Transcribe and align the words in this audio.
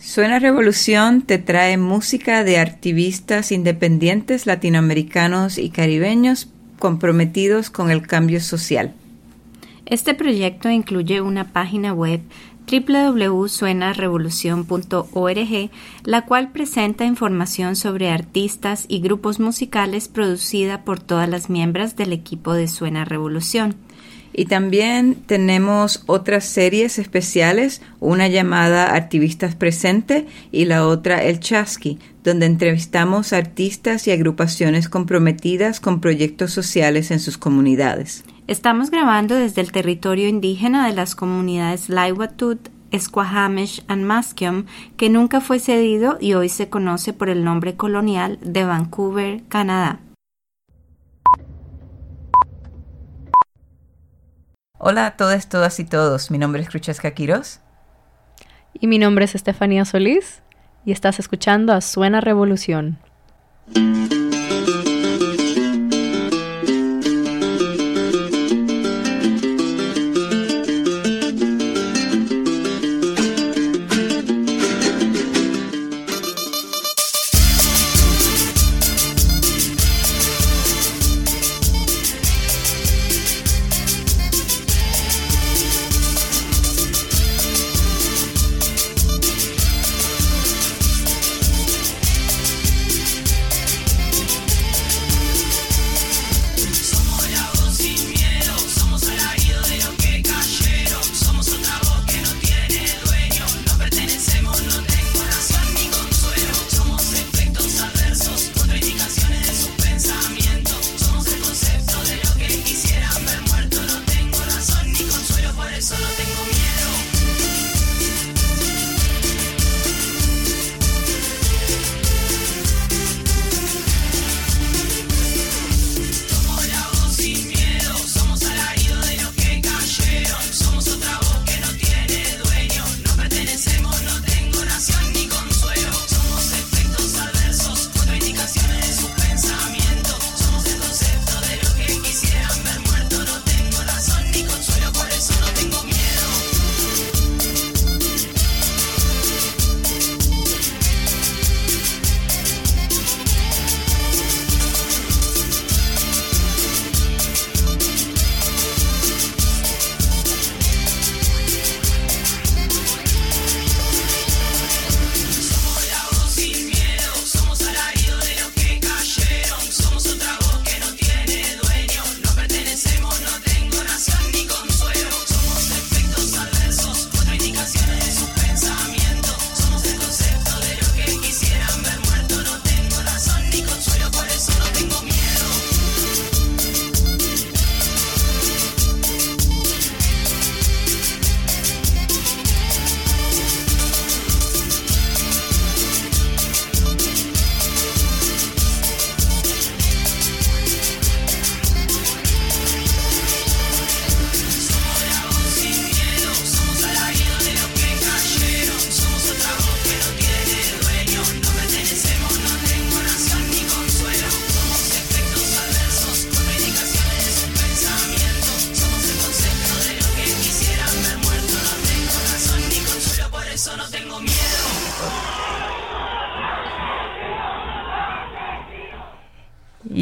Suena 0.00 0.38
Revolución 0.38 1.20
te 1.20 1.36
trae 1.36 1.76
música 1.76 2.42
de 2.42 2.58
activistas 2.58 3.52
independientes 3.52 4.46
latinoamericanos 4.46 5.58
y 5.58 5.68
caribeños 5.68 6.48
comprometidos 6.78 7.68
con 7.68 7.90
el 7.90 8.06
cambio 8.06 8.40
social. 8.40 8.94
Este 9.84 10.14
proyecto 10.14 10.70
incluye 10.70 11.20
una 11.20 11.52
página 11.52 11.92
web 11.92 12.22
www.suenarevolucion.org, 12.70 15.70
la 16.04 16.24
cual 16.24 16.50
presenta 16.50 17.04
información 17.04 17.76
sobre 17.76 18.10
artistas 18.10 18.86
y 18.88 19.00
grupos 19.00 19.38
musicales 19.38 20.08
producida 20.08 20.82
por 20.82 20.98
todas 21.00 21.28
las 21.28 21.50
miembros 21.50 21.96
del 21.96 22.14
equipo 22.14 22.54
de 22.54 22.68
Suena 22.68 23.04
Revolución. 23.04 23.76
Y 24.40 24.46
también 24.46 25.16
tenemos 25.26 26.02
otras 26.06 26.46
series 26.46 26.98
especiales, 26.98 27.82
una 28.00 28.26
llamada 28.26 28.94
Activistas 28.94 29.54
Presente 29.54 30.26
y 30.50 30.64
la 30.64 30.86
otra 30.86 31.22
El 31.22 31.40
Chasqui, 31.40 31.98
donde 32.24 32.46
entrevistamos 32.46 33.34
artistas 33.34 34.06
y 34.06 34.12
agrupaciones 34.12 34.88
comprometidas 34.88 35.78
con 35.78 36.00
proyectos 36.00 36.52
sociales 36.52 37.10
en 37.10 37.20
sus 37.20 37.36
comunidades. 37.36 38.24
Estamos 38.46 38.90
grabando 38.90 39.34
desde 39.34 39.60
el 39.60 39.72
territorio 39.72 40.26
indígena 40.26 40.86
de 40.86 40.94
las 40.94 41.14
comunidades 41.14 41.90
Laiwatut, 41.90 42.70
Squamish 42.96 43.84
y 43.90 43.96
Musqueam, 43.96 44.64
que 44.96 45.10
nunca 45.10 45.42
fue 45.42 45.58
cedido 45.58 46.16
y 46.18 46.32
hoy 46.32 46.48
se 46.48 46.70
conoce 46.70 47.12
por 47.12 47.28
el 47.28 47.44
nombre 47.44 47.76
colonial 47.76 48.38
de 48.40 48.64
Vancouver, 48.64 49.42
Canadá. 49.50 50.00
Hola 54.82 55.04
a 55.04 55.10
todas, 55.10 55.46
todas 55.46 55.78
y 55.78 55.84
todos. 55.84 56.30
Mi 56.30 56.38
nombre 56.38 56.62
es 56.62 56.70
Cruchesca 56.70 57.10
Quiroz. 57.10 57.60
Y 58.72 58.86
mi 58.86 58.96
nombre 58.96 59.26
es 59.26 59.34
Estefanía 59.34 59.84
Solís. 59.84 60.40
Y 60.86 60.92
estás 60.92 61.18
escuchando 61.18 61.74
a 61.74 61.82
Suena 61.82 62.22
Revolución. 62.22 62.98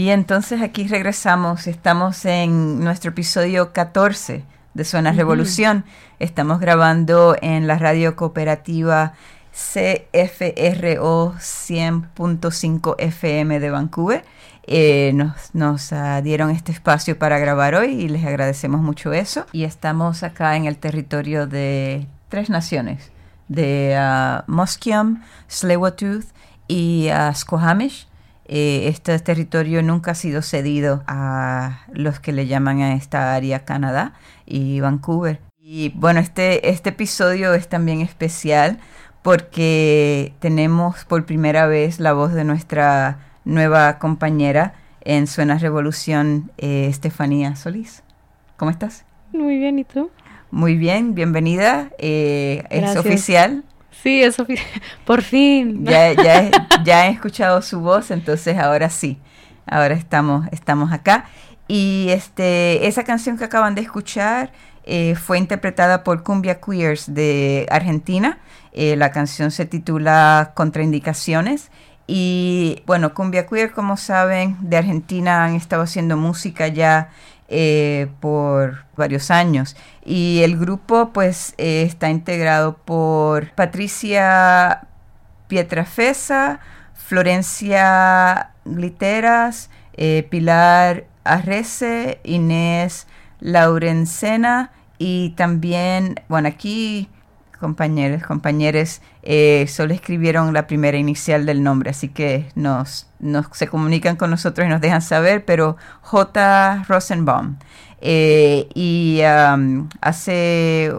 Y 0.08 0.10
entonces 0.10 0.62
aquí 0.62 0.88
regresamos, 0.88 1.66
estamos 1.66 2.24
en 2.24 2.80
nuestro 2.82 3.10
episodio 3.10 3.74
14 3.74 4.42
de 4.72 4.84
Suena 4.86 5.12
Revolución. 5.12 5.84
Estamos 6.18 6.60
grabando 6.60 7.36
en 7.42 7.66
la 7.66 7.76
radio 7.76 8.16
cooperativa 8.16 9.12
CFRO 9.52 11.34
100.5 11.34 12.94
FM 12.96 13.60
de 13.60 13.68
Vancouver. 13.68 14.24
Eh, 14.62 15.12
nos, 15.14 15.54
nos 15.54 15.92
ah, 15.92 16.22
dieron 16.22 16.48
este 16.48 16.72
espacio 16.72 17.18
para 17.18 17.38
grabar 17.38 17.74
hoy 17.74 17.90
y 17.90 18.08
les 18.08 18.24
agradecemos 18.24 18.80
mucho 18.80 19.12
eso. 19.12 19.44
Y 19.52 19.64
estamos 19.64 20.22
acá 20.22 20.56
en 20.56 20.64
el 20.64 20.78
territorio 20.78 21.46
de 21.46 22.06
tres 22.30 22.48
naciones, 22.48 23.12
de 23.48 23.94
uh, 24.00 24.50
Musqueam, 24.50 25.22
y 26.66 27.10
uh, 27.10 27.34
Squamish 27.34 28.07
eh, 28.48 28.88
este 28.88 29.18
territorio 29.18 29.82
nunca 29.82 30.12
ha 30.12 30.14
sido 30.14 30.40
cedido 30.42 31.04
a 31.06 31.80
los 31.92 32.18
que 32.18 32.32
le 32.32 32.46
llaman 32.46 32.80
a 32.80 32.94
esta 32.94 33.34
área 33.34 33.64
Canadá 33.64 34.14
y 34.46 34.80
Vancouver. 34.80 35.40
Y 35.60 35.90
bueno, 35.90 36.18
este, 36.20 36.70
este 36.70 36.88
episodio 36.90 37.52
es 37.52 37.68
también 37.68 38.00
especial 38.00 38.78
porque 39.22 40.32
tenemos 40.38 41.04
por 41.04 41.26
primera 41.26 41.66
vez 41.66 42.00
la 42.00 42.14
voz 42.14 42.32
de 42.32 42.44
nuestra 42.44 43.18
nueva 43.44 43.98
compañera 43.98 44.72
en 45.02 45.26
Suena 45.26 45.58
Revolución, 45.58 46.50
eh, 46.56 46.86
Estefanía 46.88 47.54
Solís. 47.54 48.02
¿Cómo 48.56 48.70
estás? 48.70 49.04
Muy 49.32 49.58
bien, 49.58 49.78
¿y 49.78 49.84
tú? 49.84 50.10
Muy 50.50 50.76
bien, 50.76 51.14
bienvenida. 51.14 51.90
Eh, 51.98 52.64
es 52.70 52.96
oficial. 52.96 53.64
Sí, 54.02 54.22
eso 54.22 54.46
por 55.04 55.22
fin. 55.22 55.84
Ya, 55.84 56.12
ya, 56.84 57.06
he 57.06 57.10
escuchado 57.10 57.62
su 57.62 57.80
voz, 57.80 58.10
entonces 58.10 58.56
ahora 58.58 58.90
sí, 58.90 59.18
ahora 59.66 59.94
estamos, 59.94 60.46
estamos 60.52 60.92
acá. 60.92 61.26
Y 61.66 62.06
este, 62.10 62.86
esa 62.86 63.04
canción 63.04 63.36
que 63.36 63.44
acaban 63.44 63.74
de 63.74 63.82
escuchar 63.82 64.52
eh, 64.84 65.14
fue 65.16 65.38
interpretada 65.38 66.02
por 66.04 66.22
Cumbia 66.22 66.60
Queers 66.60 67.12
de 67.12 67.66
Argentina. 67.70 68.38
Eh, 68.72 68.96
la 68.96 69.10
canción 69.10 69.50
se 69.50 69.66
titula 69.66 70.52
Contraindicaciones. 70.54 71.70
Y 72.06 72.82
bueno, 72.86 73.12
Cumbia 73.12 73.46
Queer, 73.46 73.72
como 73.72 73.98
saben, 73.98 74.56
de 74.62 74.78
Argentina 74.78 75.44
han 75.44 75.54
estado 75.56 75.82
haciendo 75.82 76.16
música 76.16 76.68
ya 76.68 77.10
eh, 77.48 78.08
por 78.20 78.84
varios 78.96 79.30
años. 79.30 79.76
Y 80.04 80.40
el 80.42 80.58
grupo 80.58 81.10
pues 81.12 81.54
está 81.58 82.10
integrado 82.10 82.76
por 82.76 83.50
Patricia 83.52 84.86
Pietrafesa, 85.48 86.60
Florencia 86.94 88.50
Gliteras, 88.64 89.70
Pilar 90.30 91.06
Arrece, 91.24 92.20
Inés 92.24 93.06
Laurencena 93.40 94.72
y 94.98 95.30
también, 95.30 96.16
bueno, 96.28 96.48
aquí 96.48 97.08
compañeros, 97.58 98.22
compañeros, 98.22 99.00
eh, 99.22 99.66
solo 99.68 99.92
escribieron 99.92 100.52
la 100.52 100.66
primera 100.66 100.96
inicial 100.96 101.44
del 101.46 101.62
nombre, 101.62 101.90
así 101.90 102.08
que 102.08 102.48
nos, 102.54 103.08
nos 103.18 103.46
se 103.52 103.68
comunican 103.68 104.16
con 104.16 104.30
nosotros 104.30 104.66
y 104.66 104.70
nos 104.70 104.80
dejan 104.80 105.02
saber, 105.02 105.44
pero 105.44 105.76
J. 106.02 106.84
Rosenbaum. 106.88 107.56
Eh, 108.00 108.68
y 108.74 109.20
hace 110.00 110.92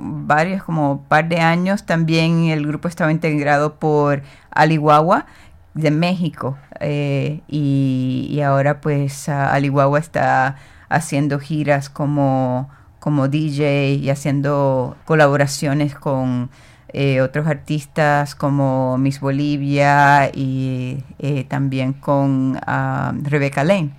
varios, 0.00 0.62
como 0.62 1.04
par 1.08 1.28
de 1.28 1.38
años, 1.38 1.84
también 1.84 2.46
el 2.46 2.66
grupo 2.66 2.88
estaba 2.88 3.12
integrado 3.12 3.74
por 3.74 4.22
Alihuahua 4.50 5.26
de 5.74 5.90
México. 5.90 6.56
Eh, 6.80 7.42
y, 7.48 8.40
ahora 8.44 8.80
pues 8.80 9.28
Alihuahua 9.28 9.98
está 9.98 10.56
haciendo 10.88 11.38
giras 11.38 11.90
como, 11.90 12.70
como 13.06 13.28
DJ 13.28 13.94
y 14.02 14.10
haciendo 14.10 14.96
colaboraciones 15.04 15.94
con 15.94 16.50
eh, 16.88 17.20
otros 17.20 17.46
artistas 17.46 18.34
como 18.34 18.98
Miss 18.98 19.20
Bolivia 19.20 20.28
y 20.34 21.04
eh, 21.20 21.44
también 21.44 21.92
con 21.92 22.58
ah, 22.66 23.12
Rebecca 23.22 23.62
Lane. 23.62 23.92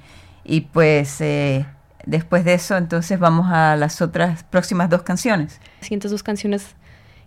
Y 0.43 0.59
pues 0.59 1.23
después 2.05 2.43
de 2.43 2.53
eso 2.53 2.75
entonces 2.75 3.17
vamos 3.17 3.47
a 3.49 3.77
las 3.77 4.01
otras 4.01 4.43
próximas 4.43 4.89
dos 4.89 5.03
canciones. 5.03 5.61
Las 5.77 5.85
siguientes 5.85 6.11
dos 6.11 6.21
canciones 6.21 6.75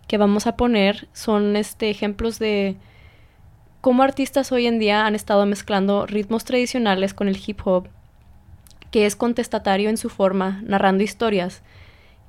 que 0.07 0.19
vamos 0.19 0.45
a 0.45 0.57
poner 0.57 1.07
son 1.13 1.55
este 1.55 1.89
ejemplos 1.89 2.37
de 2.37 2.77
cómo 3.81 4.03
artistas 4.03 4.51
hoy 4.51 4.67
en 4.67 4.77
día 4.77 5.07
han 5.07 5.15
estado 5.15 5.47
mezclando 5.47 6.05
ritmos 6.05 6.45
tradicionales 6.45 7.15
con 7.15 7.27
el 7.27 7.41
hip 7.43 7.59
hop, 7.65 7.87
que 8.91 9.07
es 9.07 9.15
contestatario 9.15 9.89
en 9.89 9.97
su 9.97 10.09
forma, 10.09 10.61
narrando 10.63 11.03
historias. 11.03 11.63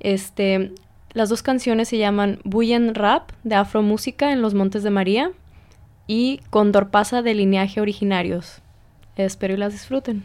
Este, 0.03 0.71
las 1.13 1.29
dos 1.29 1.41
canciones 1.41 1.87
se 1.89 1.97
llaman 1.97 2.39
Bullen 2.43 2.93
Rap 2.93 3.31
de 3.43 3.55
Afro 3.55 3.81
Música 3.81 4.31
en 4.31 4.41
los 4.41 4.53
Montes 4.53 4.83
de 4.83 4.89
María 4.89 5.31
y 6.05 6.41
Condor 6.49 6.89
Pasa 6.89 7.21
de 7.21 7.33
Lineaje 7.33 7.81
Originarios. 7.81 8.59
Espero 9.15 9.53
y 9.53 9.57
las 9.57 9.73
disfruten. 9.73 10.23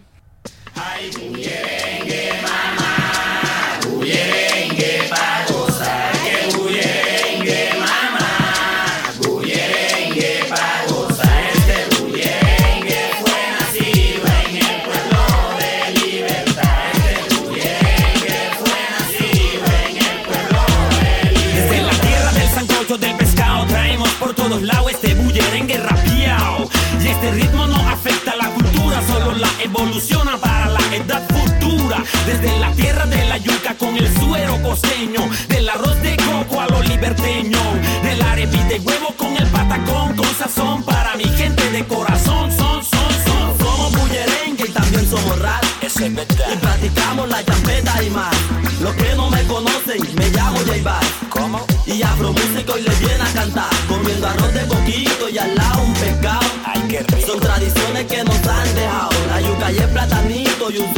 Desde 32.29 32.59
la 32.59 32.71
tierra 32.73 33.07
de 33.07 33.25
la 33.25 33.39
yuca 33.39 33.75
con 33.79 33.97
el 33.97 34.07
suero 34.19 34.63
costeño, 34.63 35.27
del 35.49 35.67
arroz 35.67 35.99
de 36.03 36.15
coco 36.19 36.61
a 36.61 36.67
lo 36.67 36.83
liberteño, 36.83 37.59
del 38.03 38.21
arepi 38.21 38.59
de 38.65 38.79
huevo 38.81 39.15
con 39.17 39.35
el 39.35 39.47
patacón, 39.47 40.15
con 40.15 40.29
sazón 40.35 40.83
para 40.83 41.17
mi 41.17 41.25
gente 41.25 41.71
de 41.71 41.87
corazón. 41.87 42.53
Son, 42.53 42.85
son, 42.85 43.15
son, 43.25 43.59
somos 43.59 43.93
bullerengue 43.97 44.67
y 44.69 44.73
también 44.73 45.09
somos 45.09 45.39
rap. 45.39 45.65
Y 45.81 46.57
practicamos 46.57 47.31
la 47.31 47.43
champeta 47.43 48.03
y 48.03 48.11
más. 48.11 48.37
Los 48.83 48.95
que 48.95 49.15
no 49.15 49.31
me 49.31 49.43
conocen, 49.45 49.99
me 50.17 50.29
llamo 50.29 50.59
J 50.59 51.01
¿Cómo? 51.31 51.67
Y 51.87 52.03
afro 52.03 52.35
músico 52.35 52.77
y 52.77 52.83
le 52.83 52.95
viene 52.97 53.23
a 53.23 53.33
cantar. 53.33 53.71
Comiendo 53.89 54.29
arroz 54.29 54.53
de 54.53 54.67
coquito 54.67 55.31
y 55.31 55.39
al 55.39 55.55
lado 55.57 55.81
un 55.83 55.95
pescado. 55.95 56.47
Ay, 56.67 56.83
qué 56.91 57.03
rico. 57.09 57.27
Son 57.27 57.41
tradiciones 57.41 58.05
que 58.05 58.23
nos 58.23 58.37
han 58.47 58.75
dejado. 58.75 59.11
La 59.31 59.41
yuca 59.41 59.73
y 59.73 59.79
el 59.79 59.89
platanito 59.89 60.71
y 60.71 60.77
un 60.77 60.93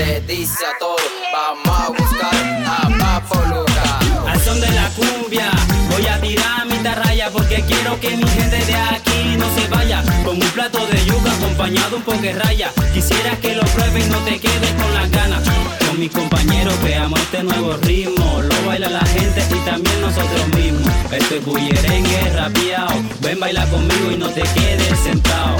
le 0.00 0.20
dice 0.22 0.64
a 0.64 0.78
todos, 0.78 1.02
vamos 1.30 1.80
a 1.80 1.88
buscar 1.88 2.34
a 2.66 2.88
Papo 2.98 3.38
Luca. 3.46 3.98
Al 4.26 4.40
son 4.40 4.58
de 4.58 4.70
la 4.70 4.88
cumbia, 4.90 5.50
voy 5.90 6.06
a 6.06 6.18
tirar 6.20 6.66
mi 6.66 6.76
tarraya 6.76 7.28
porque 7.30 7.62
quiero 7.68 8.00
que 8.00 8.16
mi 8.16 8.26
gente 8.26 8.64
de 8.64 8.74
aquí 8.76 9.36
no 9.38 9.46
se 9.54 9.68
vaya. 9.68 10.02
Con 10.24 10.36
un 10.40 10.50
plato 10.50 10.78
de 10.86 11.04
yuca 11.04 11.32
acompañado 11.32 11.96
un 11.98 12.02
poco 12.02 12.18
de 12.18 12.32
raya. 12.32 12.72
Quisiera 12.94 13.36
que 13.42 13.54
lo 13.54 13.62
pruebes 13.74 14.06
y 14.06 14.10
no 14.10 14.18
te 14.20 14.38
quedes 14.40 14.72
con 14.80 14.94
las 14.94 15.10
ganas. 15.10 15.42
Con 15.86 16.00
mis 16.00 16.10
compañeros 16.10 16.82
veamos 16.82 17.20
este 17.20 17.42
nuevo 17.42 17.76
ritmo. 17.82 18.40
Lo 18.42 18.66
baila 18.66 18.88
la 18.88 19.04
gente 19.06 19.44
y 19.50 19.58
también 19.70 20.00
nosotros 20.00 20.48
mismos. 20.56 20.92
Esto 21.12 21.34
es 21.34 21.44
bullerengue 21.44 22.30
rapeado. 22.34 22.94
Ven 23.20 23.38
baila 23.38 23.66
conmigo 23.66 24.10
y 24.12 24.16
no 24.16 24.28
te 24.30 24.42
quedes 24.54 24.98
sentado. 25.00 25.58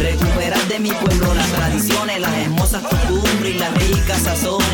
Recuperar 0.00 0.66
de 0.68 0.78
mi 0.78 0.90
pueblo 0.92 1.34
las 1.34 1.46
tradiciones, 1.48 2.20
las 2.20 2.34
hermosas 2.38 2.82
costumbres 2.82 3.54
y 3.54 3.58
las 3.58 3.74
ricas 3.74 4.22
sazones. 4.22 4.66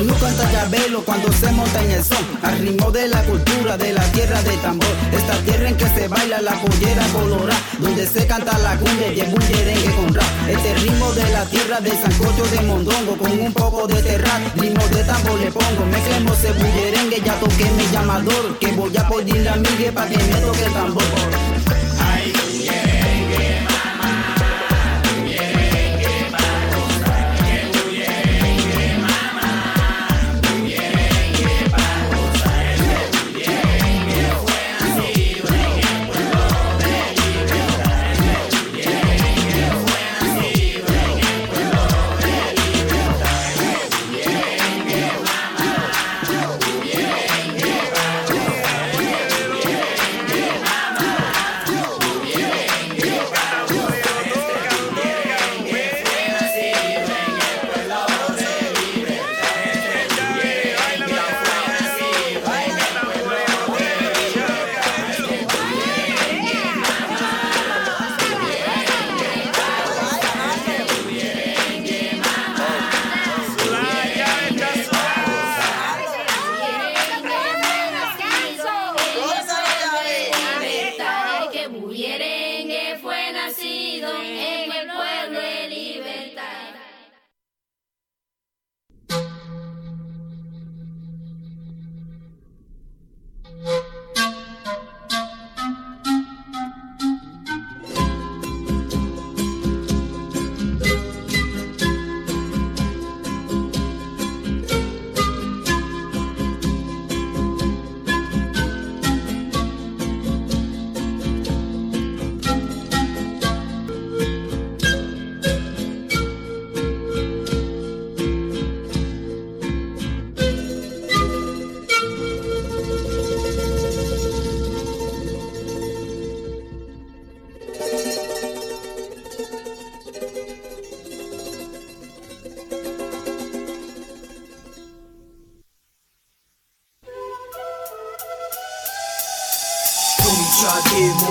Uno 0.00 0.12
canta 0.14 0.50
llavelo 0.50 1.04
cuando 1.04 1.32
se 1.32 1.52
monta 1.52 1.84
en 1.84 1.92
el 1.92 2.04
son, 2.04 2.26
al 2.42 2.58
ritmo 2.58 2.90
de 2.90 3.06
la 3.06 3.22
cultura 3.22 3.76
de 3.76 3.92
la 3.92 4.02
tierra 4.10 4.42
de 4.42 4.56
tambor. 4.56 4.88
Esta 5.12 5.34
tierra 5.44 5.68
en 5.68 5.76
que 5.76 5.86
se 5.86 6.08
baila 6.08 6.40
la 6.40 6.60
pollera 6.60 7.06
colorada, 7.12 7.60
donde 7.78 8.08
se 8.08 8.26
canta 8.26 8.58
la 8.58 8.76
cumbia 8.76 9.12
y 9.12 9.20
el 9.20 9.30
bullerengue 9.30 9.94
con 9.94 10.14
rap. 10.14 10.26
Este 10.48 10.74
ritmo 10.74 11.12
de 11.12 11.30
la 11.30 11.44
tierra 11.44 11.80
de 11.80 11.90
Sancocho 11.90 12.44
de 12.50 12.62
Mondongo, 12.62 13.16
con 13.16 13.30
un 13.30 13.52
poco 13.52 13.86
de 13.86 14.02
terrat, 14.02 14.56
ritmo 14.56 14.84
de 14.88 15.04
tambor 15.04 15.38
le 15.38 15.52
pongo. 15.52 15.86
Mezclemos 15.92 16.42
el 16.42 16.54
bullerengue, 16.54 17.22
ya 17.24 17.34
toqué 17.38 17.70
mi 17.78 17.86
llamador, 17.92 18.58
que 18.58 18.72
voy 18.72 18.96
a 18.96 19.08
pedirle 19.08 19.48
a 19.48 19.54
Miguel 19.54 19.92
para 19.94 20.10
que 20.10 20.16
me 20.16 20.40
toque 20.40 20.64
el 20.64 20.72
tambor. 20.72 21.51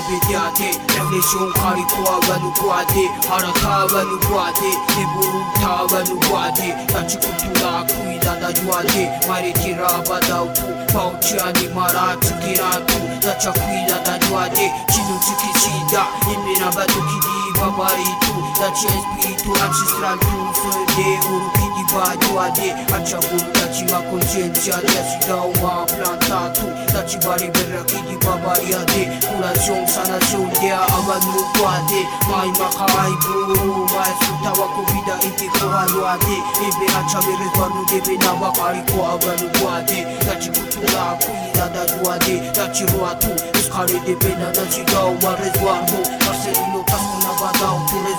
obityate 0.06 0.68
navleshonkarikoavanukwate 0.98 3.04
harakavanukwate 3.28 4.70
neburumtavanukwate 4.98 6.68
nachikutulakuidadajuate 6.94 9.02
maretirabadautu 9.28 10.62
pauchiani 10.92 11.68
maratukiratu 11.74 12.98
nachakuidadajuate 13.26 14.72
chinutukisida 14.92 16.02
imirabadukidi 16.34 17.41
aparitul 17.68 18.40
Acest 18.68 19.02
spiritul 19.06 19.56
ancestral 19.66 20.18
un 20.40 20.50
fel 20.60 20.82
de 20.96 21.08
un 21.34 21.44
Ibadoa 21.82 22.46
de 22.58 22.68
acea 22.96 23.20
bunătatea 23.28 23.86
ma 23.92 24.00
conciencia 24.10 24.76
de 24.88 24.98
si 25.08 25.18
dau 25.28 25.50
ma 25.62 25.74
plantatu 25.90 26.66
Daci 26.92 27.16
bari 27.24 27.48
berra 27.54 27.82
kidi 27.90 28.16
babaria 28.24 28.82
de 28.92 29.02
Curațion 29.26 29.84
sanațion 29.94 30.48
de 30.60 30.70
ama 30.96 31.16
nu 31.26 31.40
toate 31.56 32.00
Mai 32.30 32.50
ca 32.58 32.86
ai 33.02 33.14
buru 33.22 33.72
mai 33.94 34.12
sutawa 34.20 34.66
cu 34.74 34.80
vida 34.90 35.14
inti 35.26 35.46
cora 35.54 35.84
luate 35.92 36.36
Ebe 36.66 36.86
acea 37.00 37.20
mere 37.26 37.46
doar 37.54 37.70
nu 37.74 37.82
de 37.90 37.98
pe 38.06 38.14
nama 38.24 38.48
pari 38.58 38.82
cu 38.88 38.96
ava 39.12 39.32
nu 39.40 39.48
toate 39.56 39.98
Daci 40.26 40.46
cultura 40.54 41.06
cu 41.22 41.30
ina 41.48 41.66
da 41.74 41.84
doade 41.92 42.34
Daci 42.56 42.82
roatu 42.92 43.30
Iscare 43.58 43.98
de 44.06 44.14
pena 44.22 44.48
daci 44.56 44.80
dau 44.92 45.10
ma 45.22 45.32
rezoarnu 45.40 46.21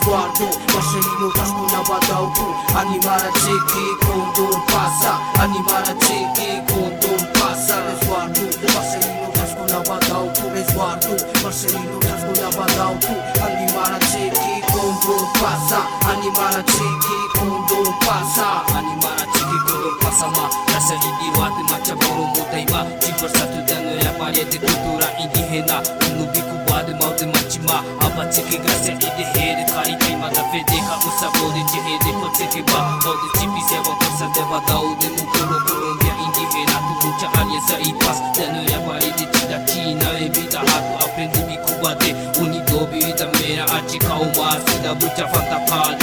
guardo 0.04 0.48
Mascherino 0.74 1.32
ciascuna 1.34 1.82
vada 1.88 2.20
un 2.20 2.32
pu 2.32 2.46
Animare 2.76 3.32
ciechi 3.42 3.84
condor 4.06 4.64
passa 4.66 5.20
Animare 5.40 5.96
ciechi 6.00 6.62
condor 6.68 7.22
passa 7.32 7.76
Ne 7.84 7.96
sguardo 8.02 8.42
Mascherino 8.74 9.32
ciascuna 9.34 9.80
vada 9.88 10.18
un 10.18 10.32
pu 10.32 10.48
Ne 10.54 10.64
sguardo 10.68 11.16
Mascherino 11.44 12.00
ciascuna 12.02 12.50
vada 12.56 12.86
un 12.88 12.98
pu 13.00 13.14
Animare 13.42 13.98
pasa. 14.00 14.72
condor 14.72 15.24
passa 15.40 15.80
Animare 16.12 16.64
ciechi 16.66 17.18
pasa. 18.00 18.04
passa 18.06 18.76
Animare 18.78 19.26
ciechi 19.34 19.58
condor 19.66 19.98
pasa. 20.00 20.28
Ma 20.28 20.48
lascia 20.72 20.96
di 20.96 21.10
diluate 21.20 21.62
ma 21.70 21.78
c'è 21.82 21.94
buono 21.96 22.32
ma. 22.72 22.84
Diversato 23.00 23.62
da 23.66 23.80
noi 23.80 24.04
la 24.04 24.12
parete 24.12 24.60
cultura 24.60 25.08
indigena 25.18 25.82
Un 26.10 26.20
ubico 26.28 26.56
guardo 26.66 26.96
ma 26.96 27.12
te 27.14 27.26
machima 27.26 27.84
Abba 28.00 28.30
ciechi 28.30 28.60
grazie 28.60 28.94
e 28.94 28.98
di 29.16 29.24
here 29.34 29.66
văd 33.04 33.20
Țipi 33.38 33.62
se 33.70 33.78
vă 33.86 33.94
pot 34.00 34.14
să 34.20 34.28
te 34.36 34.44
văd 34.50 34.68
Aude 34.78 35.08
nu 35.16 35.24
culo 35.32 35.58
Columbia 35.68 36.14
Indivina 36.26 36.78
tu 36.86 36.94
mucha 37.04 37.28
alie 37.40 37.62
să 37.68 37.76
i 37.90 37.92
pas. 38.02 38.18
De 38.36 38.46
nu 38.54 38.62
ia 38.72 38.80
pare 38.86 39.10
de 39.18 39.26
tida 39.34 39.60
China 39.70 40.10
e 40.26 40.28
vida 40.36 40.62
e 40.66 40.70
Hatu 40.70 40.94
aprendi 41.06 41.42
mi 41.50 41.58
cubate 41.64 42.10
Unii 42.42 42.64
dobi 42.70 42.98
uita 43.06 43.28
mera 43.38 43.66
Aci 43.78 43.96
ca 44.06 44.14
o 44.26 44.28
masă 44.38 44.74
Da 44.84 44.92
bucea 45.00 45.26
fanta 45.32 45.60
pate 45.70 46.03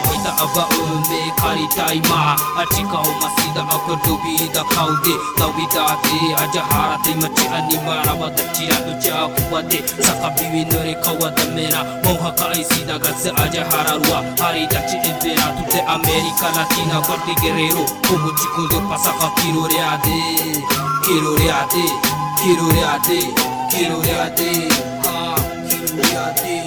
akwai 0.00 0.20
aba 0.44 0.64
ume 0.80 1.20
kari 1.40 1.66
tai 1.76 2.00
ma 2.08 2.36
a 2.56 2.64
chika 2.72 2.96
ho 3.04 3.12
masida 3.20 3.62
ako 3.74 3.94
dubi 4.04 4.48
da 4.54 4.62
khaude 4.72 5.14
tawi 5.38 5.64
da 5.74 5.84
de 6.02 6.34
aja 6.42 6.62
hara 6.70 6.96
de 7.04 7.12
machi 7.20 7.46
ani 7.56 7.76
mara 7.86 8.14
wa 8.14 8.28
da 8.30 8.44
chira 8.54 8.76
du 8.86 8.92
cha 9.02 9.28
kuwa 9.28 9.62
de 9.62 9.78
saka 10.02 10.30
biwi 10.36 10.64
nore 10.64 10.94
kawa 11.04 11.30
da 11.36 11.44
mera 11.54 11.84
moha 12.04 12.30
kai 12.38 12.64
sida 12.64 12.98
gatse 12.98 13.30
aja 13.42 13.64
hara 13.70 13.92
ruwa 14.00 14.24
hari 14.40 14.66
da 14.66 14.80
chi 14.88 14.96
empera 15.08 15.46
tu 15.56 15.62
te 15.72 15.80
america 15.96 16.48
latina 16.56 17.00
corte 17.06 17.34
guerrero 17.40 17.84
como 18.08 18.30
chico 18.38 18.62
de 18.70 18.78
pasa 18.88 19.12
ka 19.20 19.28
kiro 19.38 19.66
re 19.72 19.80
ade 19.92 20.18
kiro 21.04 21.36
re 21.36 21.48
ade 21.60 21.84
kiro 22.40 22.66
re 22.74 22.82
ade 22.94 23.20
kiro 23.70 23.98
re 24.02 24.14
ade 24.26 24.50
ha 25.04 25.34
kiro 25.68 25.96
re 26.02 26.10
ade 26.26 26.59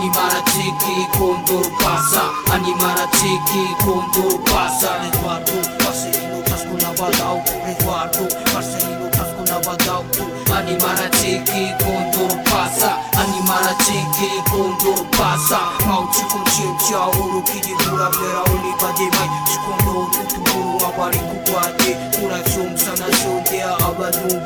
tu, 0.00 0.06
animara 0.06 0.42
cheque 0.50 1.18
condor 1.18 1.70
pasa, 1.78 2.22
animara 2.52 3.06
cheque 3.12 3.76
condor 3.84 4.40
pasa, 4.44 4.98
resguardo 5.02 5.52
Marcelino 5.84 6.42
Tasco, 6.44 6.74
na 6.80 6.92
badao 6.94 7.42
tu, 7.44 7.52
resguardo 7.66 8.28
Marcelino 8.54 9.10
Tasco, 9.10 9.42
na 9.46 9.58
badao 9.60 10.04
tu, 10.12 10.24
animara 10.54 11.10
cheque 11.20 11.76
condor 11.84 12.36
pasa, 12.44 12.98
animara 13.18 13.74
cheque 13.84 14.42
condor 14.50 15.04
pasa, 15.16 15.60
mauchi 15.86 16.22
consciência, 16.24 16.98
ouro 16.98 17.42
que 17.42 17.60
de 17.60 17.74
pura 17.84 18.10
vera, 18.10 18.42
unibade 18.50 19.10
mai, 19.16 19.30
chikondo 19.46 20.10
tuturo, 20.28 20.86
abari 20.86 21.18
kuguade, 21.18 21.96
curación, 22.18 22.76
sanación, 22.78 23.44
de 23.44 23.62
abanu 23.62 24.40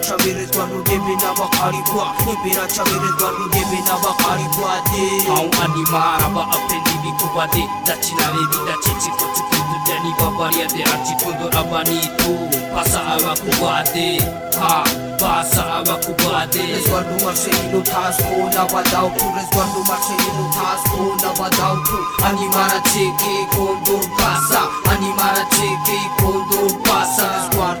impiracha 0.00 0.16
mere 0.24 0.46
twanu 0.46 0.82
debe 0.84 1.14
n'abakarigwa 1.20 2.14
impiracha 2.32 2.84
mere 2.84 3.08
twanu 3.18 3.48
debe 3.52 3.78
n'abakarigwa 3.86 4.72
de 4.90 5.04
aho 5.30 5.50
animara 5.64 6.28
ba 6.34 6.42
apendi 6.56 6.94
bikubade 7.02 7.64
ndakinare 7.82 8.42
bidacece 8.50 9.10
kotse 9.18 9.42
kudurya 9.48 10.00
nibabariya 10.04 10.66
de 10.72 10.82
archikondora 10.84 11.62
banitu 11.70 12.32
basa 12.74 13.00
abakubade 13.14 14.20
ha 14.60 14.84
basa 15.20 15.62
abakubade 15.78 16.60
rezwanu 16.66 17.14
mashe 17.24 17.50
ino 17.50 17.80
tasko 17.80 18.34
n'abadau 18.54 19.10
tu. 19.18 19.24
Rezwanu 19.36 19.80
mashe 19.88 20.14
ino 20.28 20.44
tasko 20.56 21.02
n'abadau 21.22 21.76
tu. 21.84 21.98
Animara 22.24 22.80
cheke 22.88 23.34
kondor 23.52 24.04
basa 24.18 24.60
animara 24.92 25.44
cheke 25.54 25.98
kondor 26.20 26.72
basa 26.86 27.26
rezwanu 27.36 27.79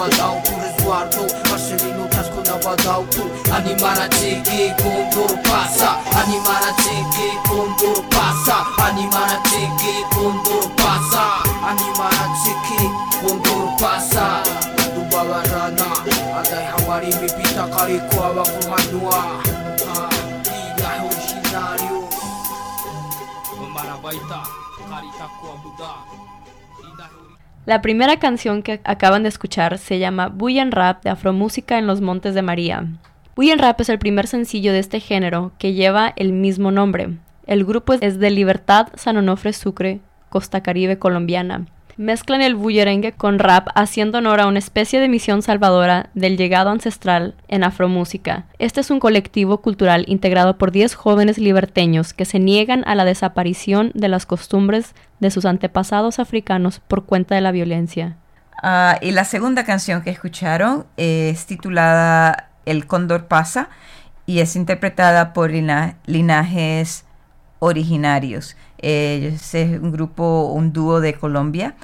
padał 0.00 0.40
Który 0.44 0.68
z 0.78 0.84
wartą 0.88 1.20
maszyny 1.50 1.94
nuta 1.98 2.24
szkoda 2.24 2.58
badał 2.64 3.06
Tu 3.06 3.22
animara 3.54 4.08
dziki 4.08 4.60
kundur 4.82 5.38
pasa 5.42 5.90
Animara 6.20 6.72
dziki 6.82 7.28
kundur 7.48 8.04
pasa 8.10 8.56
Animara 8.88 9.36
dziki 9.48 9.94
kundur 10.14 10.64
pasa 10.76 11.24
Animara 11.70 12.24
dziki 12.40 12.80
kundur 13.20 13.68
pasa 13.80 14.42
Dubala 14.94 15.42
rana 15.42 15.88
Adai 16.38 16.64
hawari 16.64 17.06
mi 17.06 17.28
pita 17.36 17.64
kari 17.76 18.00
kwa 18.00 18.28
wa 18.28 18.44
kuhanua 18.44 19.22
Ida 20.44 20.90
hoshinario 21.02 22.00
é 23.52 23.60
Mamara 23.60 23.96
baita. 24.02 24.59
La 27.70 27.82
primera 27.82 28.18
canción 28.18 28.64
que 28.64 28.80
acaban 28.82 29.22
de 29.22 29.28
escuchar 29.28 29.78
se 29.78 30.00
llama 30.00 30.26
Bullen 30.26 30.72
Rap 30.72 31.04
de 31.04 31.10
Afromúsica 31.10 31.78
en 31.78 31.86
los 31.86 32.00
Montes 32.00 32.34
de 32.34 32.42
María. 32.42 32.84
Bullen 33.36 33.60
Rap 33.60 33.80
es 33.80 33.88
el 33.88 34.00
primer 34.00 34.26
sencillo 34.26 34.72
de 34.72 34.80
este 34.80 34.98
género 34.98 35.52
que 35.56 35.72
lleva 35.72 36.12
el 36.16 36.32
mismo 36.32 36.72
nombre. 36.72 37.10
El 37.46 37.64
grupo 37.64 37.92
es 37.92 38.18
de 38.18 38.30
Libertad 38.32 38.88
San 38.96 39.18
Onofre 39.18 39.52
Sucre, 39.52 40.00
Costa 40.30 40.64
Caribe 40.64 40.98
colombiana. 40.98 41.66
Mezclan 42.00 42.40
el 42.40 42.54
bullerengue 42.54 43.12
con 43.12 43.38
rap 43.38 43.68
haciendo 43.74 44.16
honor 44.16 44.40
a 44.40 44.46
una 44.46 44.58
especie 44.58 45.00
de 45.00 45.08
misión 45.10 45.42
salvadora 45.42 46.08
del 46.14 46.38
llegado 46.38 46.70
ancestral 46.70 47.34
en 47.46 47.62
afromúsica. 47.62 48.46
Este 48.58 48.80
es 48.80 48.90
un 48.90 49.00
colectivo 49.00 49.60
cultural 49.60 50.06
integrado 50.08 50.56
por 50.56 50.72
10 50.72 50.94
jóvenes 50.94 51.36
liberteños 51.36 52.14
que 52.14 52.24
se 52.24 52.38
niegan 52.38 52.84
a 52.86 52.94
la 52.94 53.04
desaparición 53.04 53.92
de 53.94 54.08
las 54.08 54.24
costumbres 54.24 54.94
de 55.18 55.30
sus 55.30 55.44
antepasados 55.44 56.20
africanos 56.20 56.80
por 56.80 57.04
cuenta 57.04 57.34
de 57.34 57.42
la 57.42 57.52
violencia. 57.52 58.16
Uh, 58.62 58.96
y 59.02 59.10
la 59.10 59.26
segunda 59.26 59.64
canción 59.64 60.00
que 60.00 60.08
escucharon 60.08 60.86
es 60.96 61.44
titulada 61.44 62.48
El 62.64 62.86
Cóndor 62.86 63.26
pasa 63.26 63.68
y 64.24 64.40
es 64.40 64.56
interpretada 64.56 65.34
por 65.34 65.50
lina 65.50 65.98
linajes 66.06 67.04
originarios. 67.58 68.56
Ellos 68.82 69.54
es 69.54 69.80
un 69.80 69.92
grupo, 69.92 70.52
un 70.52 70.72
dúo 70.72 71.00
de 71.00 71.14
Colombia 71.14 71.74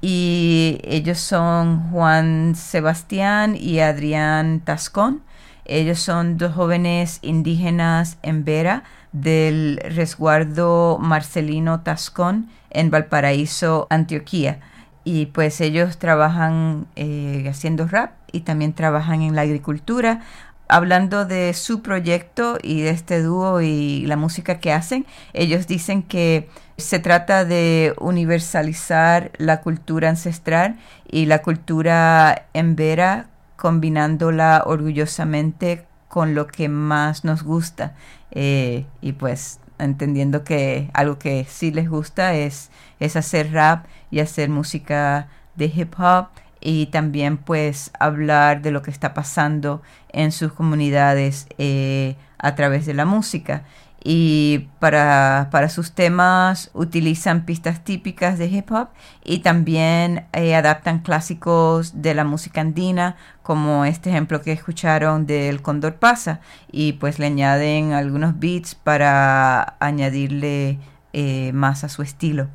y 0.00 0.78
ellos 0.84 1.18
son 1.18 1.90
Juan 1.90 2.54
Sebastián 2.54 3.56
y 3.58 3.80
Adrián 3.80 4.60
Tascón. 4.60 5.22
Ellos 5.64 5.98
son 5.98 6.36
dos 6.38 6.54
jóvenes 6.54 7.18
indígenas 7.22 8.18
en 8.22 8.44
Vera 8.44 8.84
del 9.12 9.80
resguardo 9.82 10.98
Marcelino 11.00 11.80
Tascón 11.80 12.48
en 12.70 12.90
Valparaíso, 12.90 13.86
Antioquía. 13.90 14.60
Y 15.02 15.26
pues 15.26 15.60
ellos 15.60 15.98
trabajan 15.98 16.86
eh, 16.96 17.46
haciendo 17.48 17.86
rap 17.86 18.12
y 18.32 18.40
también 18.40 18.74
trabajan 18.74 19.22
en 19.22 19.34
la 19.34 19.42
agricultura 19.42 20.20
hablando 20.68 21.24
de 21.24 21.54
su 21.54 21.82
proyecto 21.82 22.58
y 22.62 22.82
de 22.82 22.90
este 22.90 23.22
dúo 23.22 23.60
y 23.60 24.06
la 24.06 24.16
música 24.16 24.58
que 24.58 24.72
hacen, 24.72 25.06
ellos 25.32 25.66
dicen 25.66 26.02
que 26.02 26.48
se 26.76 26.98
trata 26.98 27.44
de 27.44 27.94
universalizar 27.98 29.30
la 29.38 29.60
cultura 29.60 30.08
ancestral 30.08 30.78
y 31.08 31.26
la 31.26 31.42
cultura 31.42 32.46
en 32.52 32.76
vera, 32.76 33.28
combinándola 33.56 34.62
orgullosamente 34.66 35.86
con 36.08 36.34
lo 36.34 36.46
que 36.46 36.68
más 36.68 37.24
nos 37.24 37.42
gusta. 37.42 37.94
Eh, 38.30 38.86
y 39.00 39.12
pues 39.12 39.60
entendiendo 39.78 40.44
que 40.44 40.90
algo 40.94 41.18
que 41.18 41.46
sí 41.48 41.70
les 41.70 41.88
gusta 41.88 42.34
es, 42.34 42.70
es 43.00 43.16
hacer 43.16 43.52
rap 43.52 43.86
y 44.10 44.20
hacer 44.20 44.48
música 44.48 45.28
de 45.54 45.66
hip 45.66 45.94
hop 45.98 46.28
y 46.68 46.86
también 46.86 47.36
pues 47.36 47.92
hablar 48.00 48.60
de 48.60 48.72
lo 48.72 48.82
que 48.82 48.90
está 48.90 49.14
pasando 49.14 49.82
en 50.08 50.32
sus 50.32 50.52
comunidades 50.52 51.46
eh, 51.58 52.16
a 52.38 52.56
través 52.56 52.86
de 52.86 52.94
la 52.94 53.04
música 53.04 53.62
y 54.02 54.66
para, 54.80 55.48
sus 55.68 55.92
temas 55.92 56.70
utilizan 56.74 57.44
pistas 57.44 57.84
típicas 57.84 58.36
de 58.36 58.46
hip 58.46 58.72
hop 58.72 58.88
y 59.22 59.38
también 59.38 60.26
eh, 60.32 60.56
adaptan 60.56 60.98
clásicos 61.00 62.02
de 62.02 62.14
la 62.14 62.24
música 62.24 62.62
andina 62.62 63.14
como 63.44 63.84
este 63.84 64.10
ejemplo 64.10 64.42
que 64.42 64.50
escucharon 64.50 65.24
del 65.24 65.62
Condor 65.62 66.00
Pasa 66.00 66.40
y 66.72 66.94
pues 66.94 67.20
le 67.20 67.26
añaden 67.26 67.92
algunos 67.92 68.40
beats 68.40 68.74
para 68.74 69.76
añadirle 69.78 70.80
eh, 71.12 71.52
más 71.52 71.84
a 71.84 71.88
su 71.88 72.02
estilo. 72.02 72.48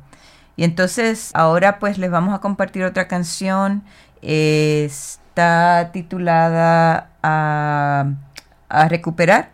Y 0.62 0.64
entonces 0.64 1.32
ahora 1.34 1.80
pues 1.80 1.98
les 1.98 2.08
vamos 2.08 2.32
a 2.32 2.38
compartir 2.38 2.84
otra 2.84 3.08
canción. 3.08 3.82
está 4.22 5.90
titulada 5.92 7.10
a, 7.20 8.06
a 8.68 8.88
recuperar 8.88 9.50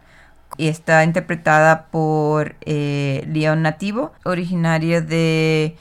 y 0.58 0.68
está 0.68 1.04
interpretada 1.04 1.86
por 1.86 2.56
eh, 2.66 3.24
León 3.26 3.62
Nativo, 3.62 4.12
originario 4.24 5.00
de 5.00 5.76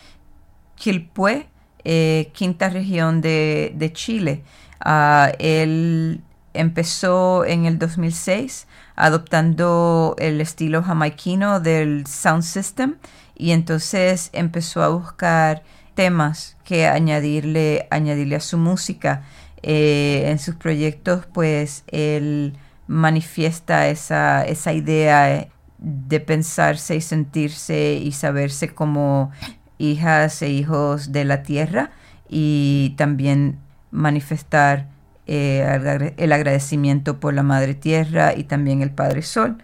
Quilpué, 0.76 1.50
eh, 1.84 2.32
quinta 2.34 2.70
región 2.70 3.20
de, 3.20 3.92
Chile. 3.94 4.44
Ah, 4.80 5.34
él 5.40 6.22
empezó 6.54 7.44
en 7.44 7.66
el 7.66 7.78
2006 7.80 8.67
adoptando 8.98 10.16
el 10.20 10.42
estilo 10.42 10.84
jamaiquino 10.84 11.62
del 11.62 12.06
sound 12.06 12.44
system 12.44 12.96
y 13.36 13.52
entonces 13.52 14.30
empezó 14.34 14.84
a 14.84 14.90
buscar 14.90 15.64
temas 15.94 16.58
que 16.66 16.88
añadirle, 16.88 17.88
añadirle 17.90 18.36
a 18.36 18.42
su 18.42 18.58
música. 18.58 19.24
Eh, 19.64 20.26
en 20.28 20.38
sus 20.38 20.56
proyectos, 20.56 21.26
pues 21.34 21.84
él 21.88 22.58
manifiesta 22.86 23.88
esa, 23.88 24.46
esa 24.46 24.74
idea 24.74 25.48
de 25.80 26.20
pensarse 26.20 26.96
y 26.96 27.02
sentirse 27.02 27.94
y 27.94 28.12
saberse 28.12 28.74
como 28.74 29.32
hijas 29.78 30.42
e 30.42 30.50
hijos 30.50 31.12
de 31.12 31.26
la 31.26 31.44
tierra 31.44 31.92
y 32.30 32.94
también 32.98 33.60
manifestar 33.92 34.88
eh, 35.28 36.14
el 36.18 36.32
agradecimiento 36.32 37.20
por 37.20 37.34
la 37.34 37.44
Madre 37.44 37.76
Tierra 37.76 38.34
y 38.36 38.46
también 38.46 38.82
el 38.82 38.92
Padre 38.92 39.22
Sol. 39.22 39.58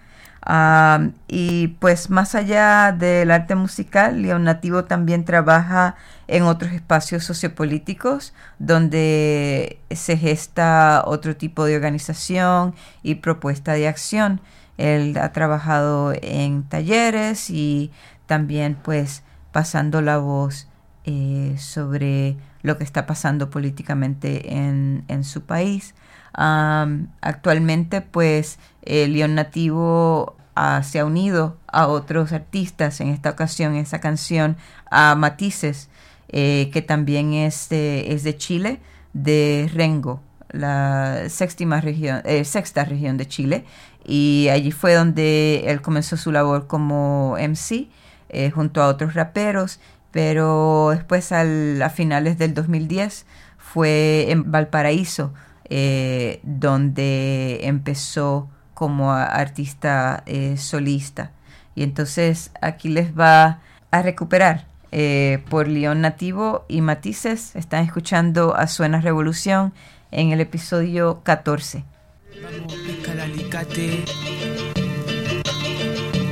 Ah, 0.46 1.08
y 1.30 1.70
pues 1.80 2.10
más 2.10 2.36
allá 2.36 2.92
del 2.92 3.32
arte 3.32 3.56
musical, 3.56 4.22
León 4.22 4.44
Nativo 4.44 4.84
también 4.84 5.24
trabaja 5.24 5.96
en 6.28 6.44
otros 6.44 6.74
espacios 6.74 7.24
sociopolíticos 7.24 8.34
donde 8.60 9.80
se 9.92 10.18
gesta 10.18 11.04
otro 11.06 11.38
tipo 11.38 11.64
de 11.64 11.78
organización 11.78 12.76
y 13.04 13.16
propuesta 13.16 13.74
de 13.74 13.88
acción. 13.88 14.42
Él 14.78 15.18
ha 15.18 15.32
trabajado 15.32 16.14
en 16.22 16.64
talleres 16.64 17.50
y 17.50 17.92
también 18.26 18.76
pues 18.84 19.24
pasando 19.54 20.02
la 20.02 20.18
voz 20.18 20.68
eh, 21.06 21.56
sobre 21.58 22.38
lo 22.62 22.78
que 22.78 22.84
está 22.84 23.06
pasando 23.06 23.50
políticamente 23.50 24.56
en, 24.56 25.04
en 25.08 25.24
su 25.24 25.42
país. 25.44 25.96
Actualmente, 26.34 28.02
pues, 28.02 28.58
el 28.82 29.14
León 29.14 29.36
Nativo 29.36 30.36
ah, 30.56 30.82
se 30.84 31.00
ha 31.00 31.06
unido 31.06 31.58
a 31.68 31.88
otros 31.88 32.32
artistas, 32.32 33.02
en 33.02 33.10
esta 33.10 33.30
ocasión 33.30 33.76
esa 33.76 34.00
canción 34.00 34.58
a 34.90 35.16
Matices, 35.16 35.90
eh, 36.30 36.70
que 36.74 36.82
también 36.82 37.34
es 37.34 37.70
de, 37.70 38.14
es 38.14 38.24
de 38.24 38.38
Chile, 38.38 38.80
de 39.14 39.70
Rengo, 39.72 40.22
la 40.50 41.30
sexta 41.30 41.82
región, 41.82 42.22
eh, 42.26 42.46
sexta 42.46 42.86
región 42.86 43.18
de 43.18 43.28
Chile, 43.28 43.66
y 44.04 44.48
allí 44.50 44.72
fue 44.72 44.96
donde 44.96 45.64
él 45.68 45.82
comenzó 45.82 46.18
su 46.18 46.32
labor 46.32 46.68
como 46.68 47.36
MC 47.38 47.90
eh, 48.30 48.50
junto 48.50 48.82
a 48.82 48.88
otros 48.88 49.14
raperos, 49.14 49.80
pero 50.14 50.92
después 50.92 51.32
a 51.32 51.90
finales 51.90 52.38
del 52.38 52.54
2010 52.54 53.26
fue 53.58 54.28
en 54.30 54.52
Valparaíso 54.52 55.34
eh, 55.70 56.40
donde 56.44 57.62
empezó 57.64 58.48
como 58.76 59.12
artista 59.12 60.22
eh, 60.28 60.56
solista. 60.58 61.32
Y 61.74 61.82
entonces 61.82 62.52
aquí 62.62 62.90
les 62.90 63.18
va 63.18 63.60
a 63.90 64.02
recuperar 64.04 64.68
eh, 64.92 65.44
por 65.50 65.68
León 65.68 66.02
Nativo 66.02 66.66
y 66.68 66.82
Matices. 66.82 67.56
Están 67.56 67.84
escuchando 67.84 68.56
a 68.56 68.68
Suena 68.68 69.02
Revolución 69.02 69.74
en 70.12 70.32
el 70.32 70.42
episodio 70.42 71.22
14. 71.24 71.86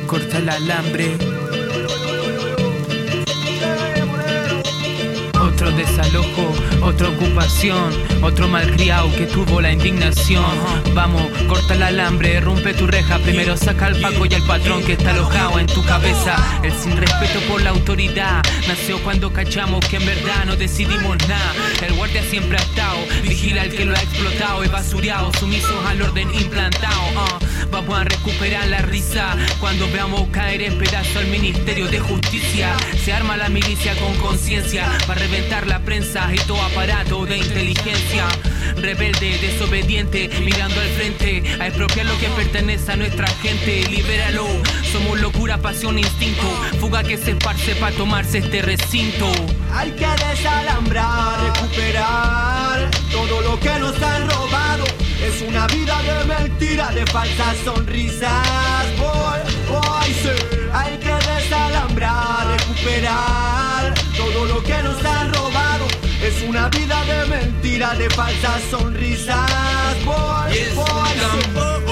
corta 0.06 0.38
el 0.38 0.50
alambre 0.50 1.17
otro 5.62 5.78
desalojo, 5.78 6.52
otra 6.82 7.10
ocupación, 7.10 7.93
otro 8.24 8.47
malcriado 8.47 9.12
que 9.15 9.28
tuvo 9.28 9.62
la 9.62 9.71
indignación. 9.71 10.43
Vamos, 10.95 11.21
corta 11.47 11.76
el 11.76 11.84
alambre, 11.84 12.39
rompe 12.41 12.74
tu 12.74 12.88
reja, 12.88 13.19
primero 13.19 13.56
saca 13.56 13.86
al 13.86 14.02
paco 14.02 14.26
y 14.26 14.34
al 14.34 14.41
patrón 14.41 14.84
que 14.84 14.93
está 14.93 15.12
alojado 15.12 15.60
en 15.60 15.67
tu 15.67 15.84
cabeza. 15.84 16.36
El 16.63 16.74
sin 16.74 16.97
respeto 16.97 17.39
por 17.47 17.62
la 17.62 17.69
autoridad 17.69 18.41
nació 18.67 19.04
cuando 19.04 19.32
cachamos 19.32 19.86
que 19.86 19.97
en 19.97 20.06
verdad 20.08 20.45
no 20.47 20.56
decidimos 20.56 21.15
nada. 21.28 21.54
El 21.86 21.93
guardia 21.93 22.24
siempre 22.24 22.58
ha 22.58 22.62
estado, 22.62 22.97
vigila 23.21 23.62
al 23.62 23.69
que 23.69 23.86
lo 23.86 23.95
ha 23.95 24.02
explotado 24.02 24.65
y 24.65 24.67
basureado, 24.67 25.32
sumisos 25.39 25.86
al 25.86 26.02
orden 26.02 26.34
implantado. 26.34 27.02
Uh. 27.13 27.69
Vamos 27.71 28.00
a 28.00 28.04
recuperar 28.04 28.67
la 28.67 28.80
risa 28.80 29.38
cuando 29.60 29.89
veamos 29.91 30.28
caer 30.32 30.62
en 30.63 30.78
pedazo 30.78 31.19
al 31.19 31.28
Ministerio 31.28 31.88
de 31.88 32.00
Justicia. 32.00 32.76
Se 33.02 33.13
arma 33.13 33.38
la 33.38 33.47
milicia 33.47 33.95
con 33.95 34.13
conciencia 34.15 34.91
para 35.08 35.21
reventar 35.21 35.51
la 35.60 35.80
prensa 35.80 36.34
y 36.34 36.38
todo 36.48 36.62
aparato 36.62 37.26
de 37.26 37.38
inteligencia. 37.38 38.26
Rebelde, 38.78 39.38
desobediente, 39.40 40.30
mirando 40.40 40.80
al 40.80 40.88
frente, 40.88 41.44
a 41.60 41.68
expropiar 41.68 42.06
lo 42.06 42.18
que 42.20 42.28
pertenece 42.30 42.90
a 42.90 42.96
nuestra 42.96 43.28
gente. 43.28 43.84
Libéralo, 43.90 44.48
somos 44.92 45.20
locura, 45.20 45.58
pasión, 45.58 46.00
instinto, 46.00 46.48
fuga 46.80 47.04
que 47.04 47.18
se 47.18 47.32
esparce 47.32 47.76
para 47.76 47.96
tomarse 47.98 48.38
este 48.38 48.62
recinto. 48.62 49.30
Hay 49.74 49.92
que 49.92 50.08
desalambrar, 50.08 51.54
recuperar 51.54 52.90
todo 53.12 53.42
lo 53.42 53.60
que 53.60 53.78
nos 53.78 54.02
han 54.02 54.30
robado. 54.30 54.86
Es 55.22 55.42
una 55.42 55.68
vida 55.68 56.02
de 56.02 56.26
mentira, 56.26 56.92
de 56.92 57.06
falsas 57.08 57.58
sonrisas. 57.66 58.48
Boy, 58.98 59.42
Hay 60.74 60.98
que 60.98 61.14
desalambrar, 61.14 62.58
recuperar 62.58 63.61
todo 64.41 64.56
lo 64.56 64.63
que 64.63 64.82
nos 64.84 65.04
han 65.06 65.34
robado. 65.34 65.86
Es 66.21 66.41
una 66.47 66.69
vida 66.69 67.04
de 67.06 67.25
mentira, 67.27 67.93
de 67.95 68.10
falsas 68.10 68.62
sonrisas. 68.69 70.06
Boy, 70.06 70.58
y 70.58 71.90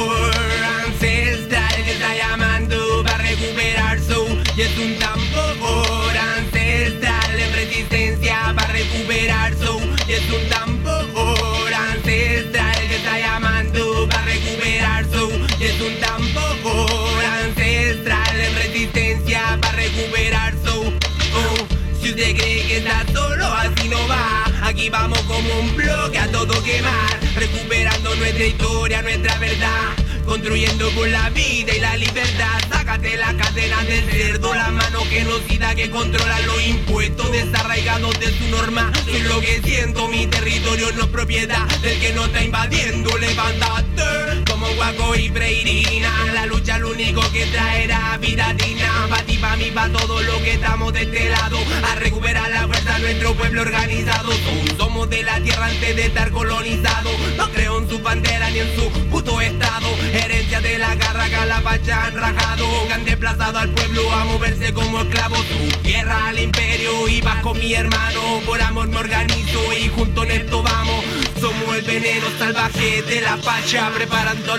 Aquí 24.80 24.90
vamos 24.90 25.20
como 25.24 25.60
un 25.60 25.76
bloque 25.76 26.18
a 26.18 26.32
todo 26.32 26.64
quemar, 26.64 27.20
recuperando 27.36 28.16
nuestra 28.16 28.46
historia, 28.46 29.02
nuestra 29.02 29.38
verdad. 29.38 29.90
Construyendo 30.24 30.90
con 30.92 31.12
la 31.12 31.30
vida 31.32 31.76
y 31.76 31.82
la 31.82 31.98
libertad. 31.98 32.62
Sácate 32.72 33.18
la 33.18 33.36
cadena 33.36 33.84
del 33.84 34.10
cerdo, 34.10 34.56
la 34.56 34.70
mano 34.70 35.02
genocida 35.10 35.76
que 35.76 35.90
controla 35.90 36.40
los 36.46 36.66
impuestos 36.66 37.30
desarraigados 37.30 38.18
de 38.22 38.28
su 38.28 38.48
norma. 38.52 38.90
Soy 39.04 39.20
lo 39.24 39.42
que 39.42 39.62
siento, 39.62 40.08
mi 40.08 40.28
territorio 40.28 40.94
no 40.94 41.04
es 41.04 41.10
propiedad 41.10 41.68
del 41.82 42.00
que 42.00 42.14
no 42.14 42.24
está 42.28 42.42
invadiendo. 42.42 43.18
Levántate 43.18 44.00
guaco 44.76 45.16
y 45.16 45.30
preirina. 45.30 46.12
La 46.34 46.46
lucha 46.46 46.78
lo 46.78 46.92
único 46.92 47.22
que 47.32 47.46
traerá 47.48 48.18
vida 48.18 48.54
digna. 48.54 49.08
Pa' 49.10 49.24
ti, 49.24 49.38
pa' 49.38 49.56
mí, 49.56 49.72
pa' 49.72 49.90
todo 49.90 50.22
lo 50.22 50.42
que 50.44 50.54
estamos 50.54 50.94
de 50.94 51.02
este 51.04 51.30
lado. 51.30 51.58
A 51.92 51.96
recuperar 51.96 52.50
la 52.50 52.68
fuerza 52.68 53.00
nuestro 53.00 53.34
pueblo 53.36 53.62
organizado. 53.62 54.32
Somos 54.78 55.10
de 55.10 55.24
la 55.24 55.40
tierra 55.42 55.66
antes 55.68 55.96
de 55.96 56.06
estar 56.06 56.32
colonizado. 56.32 57.10
No 57.38 57.50
creo 57.52 57.80
en 57.80 57.90
su 57.90 58.00
bandera 58.00 58.50
ni 58.50 58.60
en 58.60 58.76
su 58.76 58.90
puto 59.10 59.42
estado. 59.42 59.88
Herencia 60.14 60.62
de 60.62 60.78
la 60.78 60.96
garraga, 60.96 61.46
la 61.46 61.62
pacha 61.62 62.06
han 62.06 62.16
rajado. 62.16 62.66
Que 62.88 62.94
Han 62.94 63.06
desplazado 63.06 63.60
al 63.60 63.70
pueblo 63.70 64.12
a 64.14 64.26
moverse 64.26 64.74
como 64.74 65.02
esclavos. 65.02 65.46
Tu 65.46 65.78
tierra 65.80 66.28
al 66.28 66.40
imperio 66.40 67.08
y 67.08 67.22
vas 67.22 67.42
con 67.42 67.58
mi 67.58 67.74
hermano. 67.74 68.42
Por 68.46 68.62
amor 68.62 68.88
me 68.88 68.98
organizo 68.98 69.74
y 69.74 69.90
junto 69.90 70.24
en 70.24 70.32
esto 70.32 70.64
vamos. 70.64 71.04
Somos 71.40 71.76
el 71.76 71.82
veneno 71.84 72.28
salvaje 72.38 73.02
de 73.04 73.22
la 73.22 73.38
pacha 73.38 73.90
preparando 73.96 74.58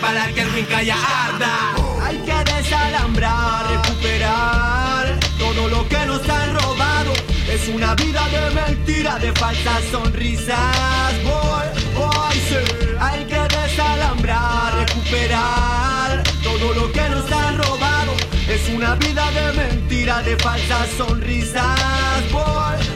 para 0.00 0.32
que 0.34 0.42
el 0.42 0.52
rincalla 0.52 0.94
arda. 0.94 1.74
Hay 2.02 2.18
que 2.18 2.52
desalambrar, 2.52 3.66
recuperar 3.70 5.18
todo 5.38 5.68
lo 5.68 5.88
que 5.88 6.06
nos 6.06 6.28
han 6.28 6.54
robado. 6.54 7.12
Es 7.50 7.66
una 7.68 7.94
vida 7.94 8.28
de 8.28 8.50
mentira, 8.50 9.18
de 9.18 9.32
falsas 9.32 9.82
sonrisas. 9.90 11.14
Boy, 11.24 11.66
boy, 11.94 12.36
sí. 12.48 12.56
Hay 13.00 13.24
que 13.24 13.40
desalambrar, 13.56 14.86
recuperar 14.86 16.22
todo 16.42 16.74
lo 16.74 16.92
que 16.92 17.08
nos 17.08 17.32
han 17.32 17.58
robado. 17.58 18.12
Es 18.48 18.68
una 18.68 18.96
vida 18.96 19.30
de 19.30 19.52
mentira, 19.52 20.22
de 20.22 20.36
falsas 20.36 20.88
sonrisas. 20.98 22.30
Boy, 22.30 22.87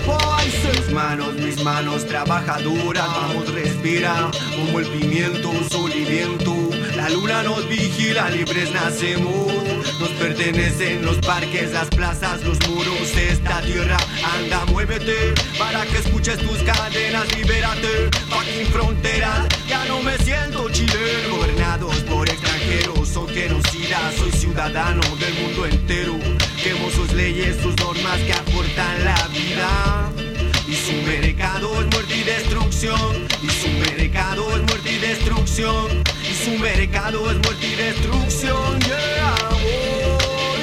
manos, 0.92 1.34
mis 1.34 1.62
manos 1.62 2.06
trabajadoras, 2.06 3.06
vamos 3.06 3.52
respira 3.52 4.30
como 4.56 4.78
el 4.78 4.86
pimiento, 4.86 5.52
sol 5.70 5.90
y 5.94 6.04
viento. 6.04 6.54
La 6.96 7.08
luna 7.08 7.42
nos 7.42 7.68
vigila, 7.68 8.30
libres 8.30 8.70
nacemos. 8.72 9.52
Nos 9.98 10.10
pertenecen 10.10 11.04
los 11.04 11.16
parques, 11.18 11.72
las 11.72 11.88
plazas, 11.88 12.42
los 12.42 12.58
muros, 12.68 13.16
esta 13.16 13.60
tierra. 13.62 13.96
Anda, 14.34 14.64
muévete 14.66 15.34
para 15.58 15.84
que 15.86 15.98
escuches 15.98 16.38
tus 16.38 16.58
cadenas, 16.62 17.36
libérate. 17.36 18.10
Fucking 18.28 18.66
fronteras, 18.72 19.46
ya 19.68 19.84
no 19.86 20.02
me 20.02 20.16
siento 20.18 20.68
chileno. 20.70 21.36
Gobernados 21.36 21.96
por 22.00 22.28
extranjeros, 22.28 23.08
son 23.08 23.28
genocidas. 23.28 24.14
Soy 24.16 24.32
ciudadano 24.32 25.02
del 25.18 25.34
mundo 25.34 25.66
entero. 25.66 26.18
Quemo 26.62 26.90
sus 26.90 27.12
leyes, 27.12 27.56
sus 27.62 27.76
normas 27.76 28.18
que 28.20 28.32
aportan 28.32 29.04
la 29.04 29.28
vida 29.28 30.31
y 30.72 30.74
su 30.74 30.92
mercado 31.02 31.80
es 31.80 31.86
muerte 31.92 32.16
y 32.16 32.22
destrucción. 32.22 33.28
Y 33.42 33.50
su 33.50 33.68
mercado 33.68 34.56
es 34.56 34.62
muerte 34.62 34.92
y 34.92 34.98
destrucción. 34.98 36.02
Y 36.22 36.44
su 36.44 36.58
mercado 36.58 37.30
es 37.30 37.36
muerte 37.44 37.66
y 37.66 37.74
destrucción. 37.74 38.80
Yeah 38.80 39.34
boy. 39.50 40.62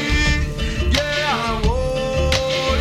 Yeah 0.92 1.60
boy. 1.64 2.80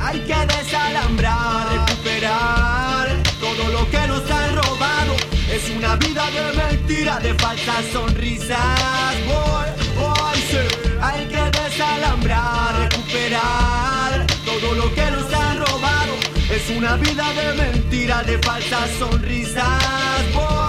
Hay 0.00 0.20
que 0.20 0.46
desalambrar 0.54 1.72
recuperar 1.72 3.22
todo 3.40 3.68
lo 3.72 3.90
que 3.90 4.06
nos 4.06 4.30
han 4.30 4.54
robado. 4.54 5.16
Es 5.50 5.68
una 5.76 5.96
vida 5.96 6.30
de 6.30 6.56
mentiras 6.56 7.22
de 7.24 7.34
falsas 7.34 7.84
sonrisas. 7.92 9.16
Boy, 9.26 9.68
boy 9.98 10.30
hay 11.02 11.26
que 11.26 11.58
desalambrar 11.58 12.78
recuperar 12.78 14.26
todo 14.44 14.74
lo 14.74 14.94
que 14.94 15.10
nos 15.10 15.32
han 15.32 15.39
es 16.60 16.76
una 16.76 16.94
vida 16.96 17.24
de 17.32 17.54
mentiras, 17.54 18.26
de 18.26 18.38
falsas 18.38 18.90
sonrisas. 18.98 20.59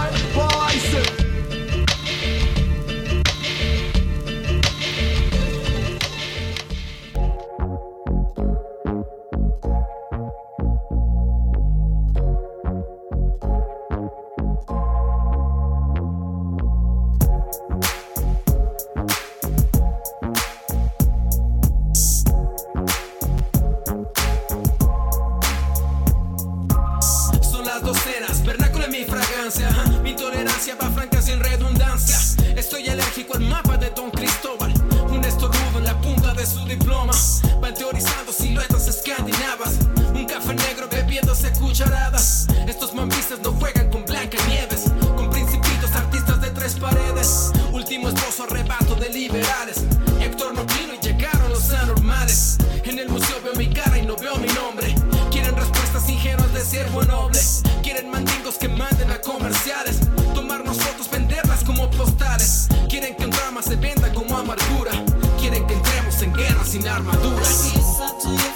sin 66.82 66.90
armaduras. 66.90 68.51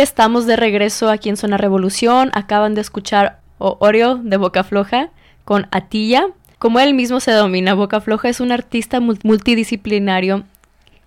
Estamos 0.00 0.44
de 0.46 0.56
regreso 0.56 1.08
aquí 1.08 1.30
en 1.30 1.38
Zona 1.38 1.56
Revolución. 1.56 2.30
Acaban 2.34 2.74
de 2.74 2.82
escuchar 2.82 3.40
Oreo 3.58 4.16
de 4.16 4.36
Boca 4.36 4.62
Floja 4.62 5.10
con 5.44 5.68
Atilla. 5.70 6.26
Como 6.58 6.80
él 6.80 6.92
mismo 6.92 7.18
se 7.20 7.32
domina, 7.32 7.72
Boca 7.72 8.02
Floja 8.02 8.28
es 8.28 8.40
un 8.40 8.52
artista 8.52 9.00
multidisciplinario. 9.00 10.44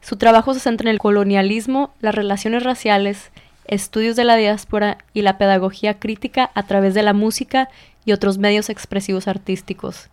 Su 0.01 0.17
trabajo 0.17 0.53
se 0.55 0.59
centra 0.59 0.89
en 0.89 0.93
el 0.93 0.99
colonialismo, 0.99 1.93
las 1.99 2.15
relaciones 2.15 2.63
raciales, 2.63 3.31
estudios 3.65 4.15
de 4.15 4.23
la 4.23 4.37
diáspora 4.37 4.97
y 5.13 5.21
la 5.21 5.37
pedagogía 5.37 5.99
crítica 5.99 6.49
a 6.55 6.63
través 6.63 6.95
de 6.95 7.03
la 7.03 7.13
música 7.13 7.69
y 8.05 8.13
otros 8.13 8.39
medios 8.39 8.69
expresivos 8.69 9.27
artísticos. 9.27 10.09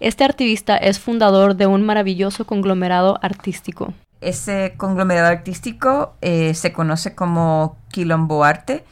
Este 0.00 0.24
activista 0.24 0.76
es 0.76 0.98
fundador 0.98 1.56
de 1.56 1.66
un 1.66 1.82
maravilloso 1.82 2.44
conglomerado 2.44 3.18
artístico. 3.22 3.94
Ese 4.20 4.74
conglomerado 4.76 5.28
artístico 5.28 6.14
eh, 6.20 6.54
se 6.54 6.72
conoce 6.72 7.14
como 7.14 7.76
Quilombo 7.88 8.44
Arte 8.44 8.84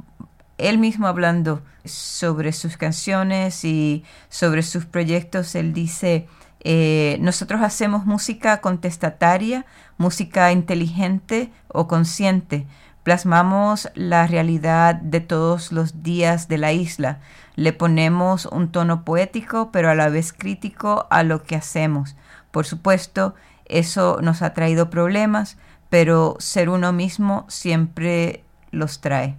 él 0.57 0.79
mismo 0.79 1.05
hablando 1.05 1.61
sobre 1.85 2.51
sus 2.51 2.77
canciones 2.77 3.63
y 3.65 4.03
sobre 4.29 4.63
sus 4.63 4.85
proyectos, 4.85 5.55
él 5.55 5.73
dice, 5.73 6.27
eh, 6.63 7.17
nosotros 7.19 7.61
hacemos 7.61 8.05
música 8.05 8.61
contestataria, 8.61 9.65
música 9.97 10.51
inteligente 10.51 11.51
o 11.67 11.87
consciente, 11.87 12.67
plasmamos 13.03 13.89
la 13.95 14.27
realidad 14.27 14.95
de 14.95 15.21
todos 15.21 15.71
los 15.71 16.03
días 16.03 16.47
de 16.47 16.57
la 16.59 16.71
isla, 16.71 17.19
le 17.55 17.73
ponemos 17.73 18.45
un 18.45 18.71
tono 18.71 19.03
poético 19.03 19.71
pero 19.71 19.89
a 19.89 19.95
la 19.95 20.09
vez 20.09 20.33
crítico 20.33 21.07
a 21.09 21.23
lo 21.23 21.43
que 21.43 21.55
hacemos. 21.55 22.15
Por 22.51 22.65
supuesto, 22.65 23.33
eso 23.65 24.19
nos 24.21 24.41
ha 24.41 24.53
traído 24.53 24.89
problemas, 24.89 25.57
pero 25.89 26.35
ser 26.39 26.69
uno 26.69 26.93
mismo 26.93 27.45
siempre 27.47 28.43
los 28.71 29.01
trae. 29.01 29.35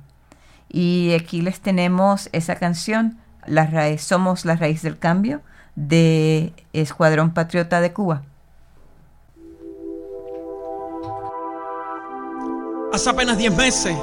Y 0.72 1.12
aquí 1.12 1.42
les 1.42 1.61
tenemos 1.61 2.30
esa 2.32 2.56
canción, 2.56 3.18
la 3.46 3.66
raíz, 3.66 4.02
Somos 4.02 4.46
la 4.46 4.56
raíz 4.56 4.80
del 4.80 4.98
cambio, 4.98 5.42
de 5.76 6.54
Escuadrón 6.72 7.35
Patriota 7.35 7.82
de 7.82 7.92
Cuba. 7.92 8.22
Hace 12.92 13.11
apenas 13.11 13.37
10 13.37 13.56
meses 13.56 13.96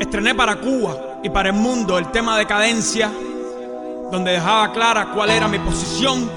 estrené 0.00 0.34
para 0.34 0.60
Cuba 0.60 1.20
y 1.22 1.30
para 1.30 1.50
el 1.50 1.54
mundo 1.54 1.98
el 1.98 2.10
tema 2.10 2.36
Decadencia, 2.36 3.10
donde 4.10 4.32
dejaba 4.32 4.72
clara 4.72 5.12
cuál 5.14 5.30
era 5.30 5.46
mi 5.46 5.60
posición 5.60 6.28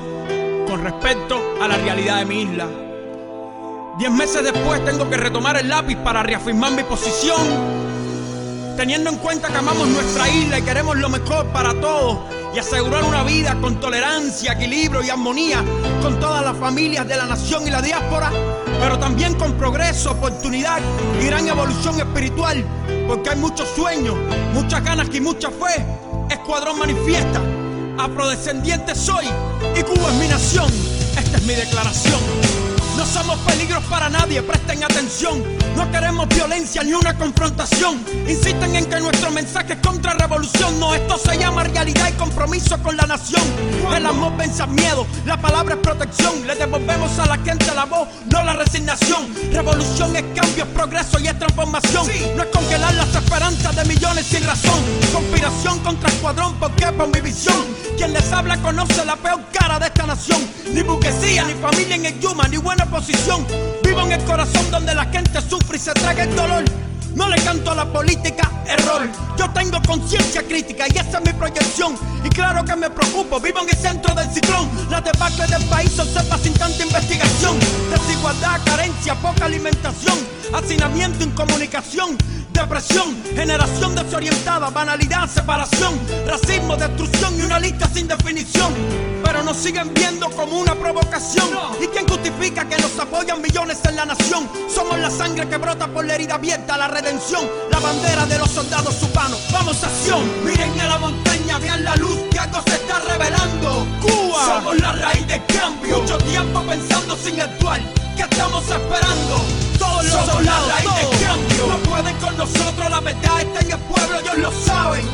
con 0.68 0.84
respecto 0.84 1.40
a 1.60 1.68
la 1.68 1.78
realidad 1.78 2.20
de 2.20 2.26
mi 2.26 2.42
isla. 2.44 2.68
Diez 3.98 4.12
meses 4.12 4.44
después 4.44 4.84
tengo 4.86 5.10
que 5.10 5.18
retomar 5.18 5.58
el 5.58 5.70
lápiz 5.70 5.96
para 5.98 6.22
reafirmar 6.22 6.72
mi 6.74 6.84
posición, 6.84 7.38
teniendo 8.78 9.10
en 9.10 9.18
cuenta 9.18 9.48
que 9.48 9.58
amamos 9.58 9.88
nuestra 9.88 10.30
isla 10.30 10.60
y 10.60 10.62
queremos 10.62 10.96
lo 10.98 11.10
mejor 11.10 11.48
para 11.48 11.74
todos 11.82 12.20
y 12.56 12.60
asegurar 12.60 13.04
una 13.04 13.24
vida 13.24 13.58
con 13.60 13.80
tolerancia, 13.80 14.54
equilibrio 14.54 15.04
y 15.04 15.10
armonía 15.10 15.64
con 16.02 16.20
todas 16.20 16.46
las 16.46 16.56
familias 16.58 17.08
de 17.08 17.18
la 17.18 17.26
nación 17.26 17.68
y 17.68 17.72
la 17.72 17.82
diáspora, 17.82 18.32
pero 18.80 19.00
también 19.00 19.34
con 19.34 19.54
progreso, 19.54 20.12
oportunidad 20.12 20.80
y 21.20 21.26
gran 21.26 21.48
evolución 21.48 22.00
espiritual, 22.00 22.64
porque 23.08 23.32
hay 23.32 23.38
muchos 23.38 23.68
sueños, 23.76 24.16
muchas 24.54 24.84
ganas 24.84 25.08
y 25.12 25.22
mucha 25.22 25.50
fe. 25.50 25.84
Escuadrón 26.30 26.78
manifiesta, 26.78 27.42
afrodescendiente 27.98 28.94
soy 28.94 29.26
y 29.76 29.82
Cuba 29.82 30.10
es 30.10 30.16
mi 30.20 30.28
nación. 30.28 30.72
Esta 31.18 31.38
es 31.38 31.44
mi 31.44 31.56
declaración. 31.56 32.47
No 32.98 33.06
somos 33.06 33.38
peligros 33.42 33.84
para 33.84 34.10
nadie, 34.10 34.42
presten 34.42 34.84
atención. 34.84 35.44
No 35.76 35.90
queremos 35.92 36.28
violencia 36.30 36.82
ni 36.84 36.94
una 36.94 37.16
confrontación. 37.16 38.04
Insisten 38.28 38.76
en 38.76 38.86
que 38.88 39.00
nuestro 39.00 39.30
mensaje 39.30 39.74
es 39.74 39.80
contra 39.80 40.16
revolución. 40.16 40.80
No, 40.80 40.96
esto 40.96 41.16
se 41.20 41.38
llama 41.38 41.64
realidad 41.64 42.10
y 42.10 42.14
compromiso 42.14 42.82
con 42.82 42.98
la 42.98 43.06
nación. 43.06 43.44
El 43.96 44.04
amor 44.04 44.36
vence 44.36 44.64
al 44.64 44.70
miedo, 44.70 45.06
la 45.26 45.40
palabra 45.40 45.76
es 45.76 45.82
protección. 45.82 46.48
Le 46.48 46.56
devolvemos 46.56 47.20
a 47.20 47.28
la 47.28 47.38
gente 47.38 47.68
la 47.76 47.86
voz, 47.86 48.08
no 48.32 48.44
la 48.44 48.54
resignación. 48.54 49.32
Revolución 49.52 50.16
es 50.16 50.24
cambio, 50.36 50.64
es 50.64 50.70
progreso 50.72 51.20
y 51.20 51.28
es 51.28 51.38
transformación. 51.38 52.08
No 52.36 52.42
es 52.44 52.50
congelar 52.50 52.96
las 52.96 53.14
esperanzas 53.14 53.76
de 53.76 53.86
millones 53.86 54.26
sin 54.26 54.44
razón. 54.44 54.80
Conspiración 55.14 55.80
contra 55.82 56.10
escuadrón, 56.10 56.56
porque 56.60 56.88
por 56.94 57.08
mi 57.10 57.22
visión. 57.22 57.64
Quien 57.96 58.14
les 58.14 58.32
habla 58.32 58.58
conoce 58.58 59.06
la 59.06 59.16
peor 59.16 59.40
cara 59.52 59.78
de 59.78 59.86
esta 59.86 60.08
nación. 60.08 60.40
Ni 60.74 60.82
burguesía, 60.82 61.46
ni 61.46 61.54
familia 61.54 61.96
en 61.96 62.06
el 62.08 62.20
Yuma, 62.20 62.48
ni 62.48 62.58
buena 62.58 62.87
Vivo 63.84 64.02
en 64.02 64.12
el 64.14 64.24
corazón 64.24 64.72
donde 64.72 64.96
la 64.96 65.06
gente 65.06 65.42
sufre 65.42 65.78
y 65.78 65.80
se 65.80 65.94
traga 65.94 66.24
el 66.24 66.36
dolor. 66.36 66.64
No 67.16 67.28
le 67.28 67.36
canto 67.44 67.72
a 67.72 67.76
la 67.76 67.86
política, 67.86 68.50
error. 68.66 69.10
Yo 69.38 69.50
tengo 69.52 69.82
conciencia 69.86 70.42
crítica 70.44 70.86
y 70.88 70.98
esa 70.98 71.18
es 71.20 71.26
mi 71.26 71.34
proyección. 71.34 71.96
Y 72.24 72.30
claro 72.30 72.64
que 72.64 72.76
me 72.76 72.90
preocupo, 72.90 73.40
vivo 73.40 73.60
en 73.62 73.70
el 73.70 73.76
centro 73.76 74.16
del 74.16 74.30
ciclón. 74.30 74.70
Las 74.90 75.04
debacle 75.04 75.48
del 75.48 75.64
país 75.66 75.92
se 75.92 76.02
observa 76.02 76.38
sin 76.38 76.54
tanta 76.54 76.84
investigación. 76.84 77.58
Desigualdad, 77.92 78.62
carencia, 78.66 79.16
poca 79.16 79.46
alimentación, 79.46 80.18
hacinamiento, 80.54 81.24
incomunicación. 81.24 82.18
Depresión, 82.58 83.16
generación 83.36 83.94
desorientada, 83.94 84.72
banalidad, 84.72 85.30
separación, 85.30 85.94
racismo, 86.26 86.76
destrucción 86.76 87.40
y 87.40 87.44
una 87.44 87.60
lista 87.60 87.88
sin 87.94 88.08
definición. 88.08 88.74
Pero 89.24 89.44
nos 89.44 89.58
siguen 89.58 89.94
viendo 89.94 90.28
como 90.32 90.58
una 90.60 90.74
provocación. 90.74 91.48
¿Y 91.80 91.86
quién 91.86 92.08
justifica 92.08 92.68
que 92.68 92.78
nos 92.78 92.98
apoyan 93.00 93.44
millones 93.44 93.78
en 93.88 93.96
la 93.96 94.06
nación? 94.06 94.50
Somos 94.74 94.98
la 94.98 95.12
sangre 95.12 95.48
que 95.48 95.58
brota 95.58 95.88
por 95.88 96.04
la 96.04 96.16
herida 96.16 96.34
abierta, 96.34 96.78
la 96.78 96.88
redención, 96.88 97.48
la 97.70 97.80
bandera 97.80 98.26
de 98.26 98.40
los 98.40 98.50
soldados 98.50 99.04
humanos. 99.04 99.40
Vamos 99.54 99.84
a 99.84 99.88
acción, 99.88 100.24
miren 100.44 100.82
a 100.82 100.88
la 100.88 100.98
montaña, 100.98 101.60
vean 101.60 101.84
la 101.84 101.96
luz 101.96 102.18
que 102.32 102.40
algo 102.40 102.60
se 102.64 102.74
está 102.74 103.00
revelando. 103.00 103.86
Cuba, 104.02 104.46
somos 104.46 104.80
la 104.80 104.94
raíz 104.94 105.28
del 105.28 105.46
cambio. 105.46 106.02
Mucho 106.02 106.18
tiempo 106.18 106.62
pensando 106.64 107.16
sin 107.18 107.40
actuar. 107.40 107.82
¿Qué 108.16 108.24
estamos 108.24 108.64
esperando? 108.64 109.67
Todos 109.78 110.06
los 110.06 110.14
Somos 110.14 110.44
la 110.44 110.60
raíz 110.60 110.96
del 110.96 111.28
cambio. 111.28 111.68
No 111.68 111.78
pueden 111.90 112.16
con 112.18 112.38
nosotros, 112.38 112.90
la 112.90 113.00
verdad 113.00 113.42
está 113.42 113.62
en 113.62 113.72
el 113.72 113.80
pueblo, 113.80 114.20
ellos 114.20 114.38
lo 114.38 114.52
saben. 114.52 115.06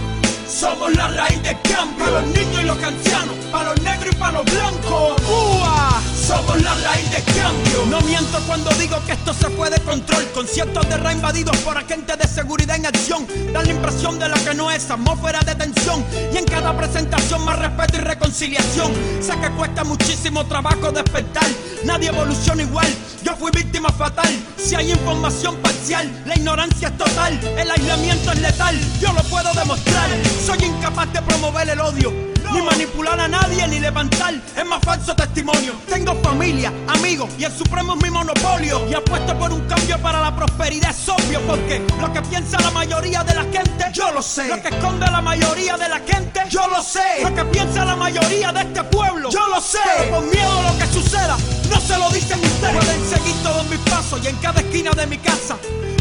Somos 0.47 0.95
la 0.95 1.07
raíz 1.07 1.41
del 1.43 1.59
cambio. 1.61 2.05
Para 2.05 2.21
los 2.21 2.25
niños 2.27 2.61
y 2.61 2.65
los 2.65 2.83
ancianos, 2.83 3.35
para 3.51 3.69
los 3.69 3.81
negros 3.81 4.13
y 4.13 4.15
para 4.17 4.31
los 4.33 4.45
blancos. 4.45 5.21
¡Cuba! 5.21 6.01
Somos 6.27 6.61
la 6.61 6.73
raíz 6.75 7.09
del 7.11 7.23
cambio. 7.35 7.85
No 7.89 8.01
miento 8.01 8.39
cuando 8.47 8.69
digo 8.75 8.97
que 9.05 9.13
esto 9.13 9.33
se 9.33 9.49
fue 9.49 9.69
de 9.69 9.79
control. 9.81 10.25
Conciertos 10.33 10.87
de 10.87 10.97
rey 10.97 11.15
invadidos 11.15 11.57
por 11.57 11.77
agentes 11.77 12.17
de 12.17 12.27
seguridad 12.27 12.77
en 12.77 12.85
acción. 12.85 13.27
Dan 13.51 13.65
la 13.65 13.71
impresión 13.71 14.19
de 14.19 14.29
lo 14.29 14.35
que 14.35 14.53
no 14.53 14.71
es 14.71 14.89
atmósfera 14.89 15.41
de 15.41 15.55
tensión. 15.55 16.05
Y 16.33 16.37
en 16.37 16.45
cada 16.45 16.75
presentación 16.77 17.43
más 17.43 17.59
respeto 17.59 17.97
y 17.97 18.01
reconciliación. 18.01 18.93
Sé 19.21 19.37
que 19.39 19.49
cuesta 19.51 19.83
muchísimo 19.83 20.45
trabajo 20.45 20.91
despertar. 20.91 21.43
Nadie 21.85 22.09
evoluciona 22.09 22.63
igual. 22.63 22.87
Yo 23.23 23.35
fui 23.35 23.51
víctima 23.51 23.89
fatal. 23.89 24.31
Si 24.57 24.75
hay 24.75 24.91
información 24.91 25.55
la 25.89 26.35
ignorancia 26.35 26.87
es 26.87 26.97
total. 26.97 27.37
El 27.57 27.69
aislamiento 27.69 28.31
es 28.31 28.39
letal. 28.39 28.79
Yo 29.01 29.11
lo 29.11 29.21
puedo 29.23 29.51
demostrar. 29.53 30.09
Soy 30.45 30.63
incapaz 30.63 31.11
de 31.11 31.21
promover 31.21 31.67
el 31.69 31.79
odio. 31.81 32.13
Ni 32.53 32.61
manipular 32.61 33.19
a 33.19 33.27
nadie 33.27 33.67
ni 33.67 33.79
levantar 33.79 34.33
es 34.55 34.65
más 34.65 34.79
falso 34.83 35.15
testimonio. 35.15 35.73
Tengo 35.89 36.13
familia, 36.21 36.71
amigos 36.87 37.29
y 37.37 37.43
el 37.43 37.51
supremo 37.51 37.95
es 37.95 38.03
mi 38.03 38.09
monopolio. 38.11 38.87
Y 38.89 38.93
apuesto 38.93 39.37
por 39.37 39.51
un 39.51 39.61
cambio 39.67 39.97
para 39.99 40.21
la 40.21 40.35
prosperidad 40.35 40.91
es 40.91 41.09
obvio 41.09 41.41
porque 41.41 41.85
lo 41.99 42.13
que 42.13 42.21
piensa 42.21 42.59
la 42.61 42.69
mayoría 42.71 43.23
de 43.23 43.33
la 43.33 43.43
gente, 43.43 43.85
yo 43.91 44.11
lo 44.11 44.21
sé. 44.21 44.47
Lo 44.47 44.61
que 44.61 44.69
esconde 44.69 45.05
la 45.07 45.21
mayoría 45.21 45.77
de 45.77 45.89
la 45.89 45.99
gente, 45.99 46.41
yo 46.49 46.67
lo 46.67 46.81
sé. 46.81 47.23
Lo 47.23 47.33
que 47.33 47.43
piensa 47.45 47.83
la 47.83 47.95
mayoría 47.95 48.51
de 48.51 48.61
este 48.61 48.83
pueblo, 48.83 49.29
yo 49.31 49.47
lo 49.47 49.59
sé. 49.59 49.79
Pero 49.97 50.15
por 50.17 50.25
miedo 50.25 50.59
a 50.59 50.71
lo 50.71 50.77
que 50.77 50.85
suceda, 50.87 51.37
no 51.69 51.81
se 51.81 51.97
lo 51.97 52.09
dicen 52.11 52.39
ustedes. 52.39 52.75
Pueden 52.75 53.09
seguir 53.09 53.35
todos 53.43 53.65
mis 53.67 53.79
pasos 53.79 54.21
y 54.23 54.27
en 54.27 54.35
cada 54.37 54.61
esquina 54.61 54.91
de 54.91 55.07
mi 55.07 55.17
casa. 55.17 55.57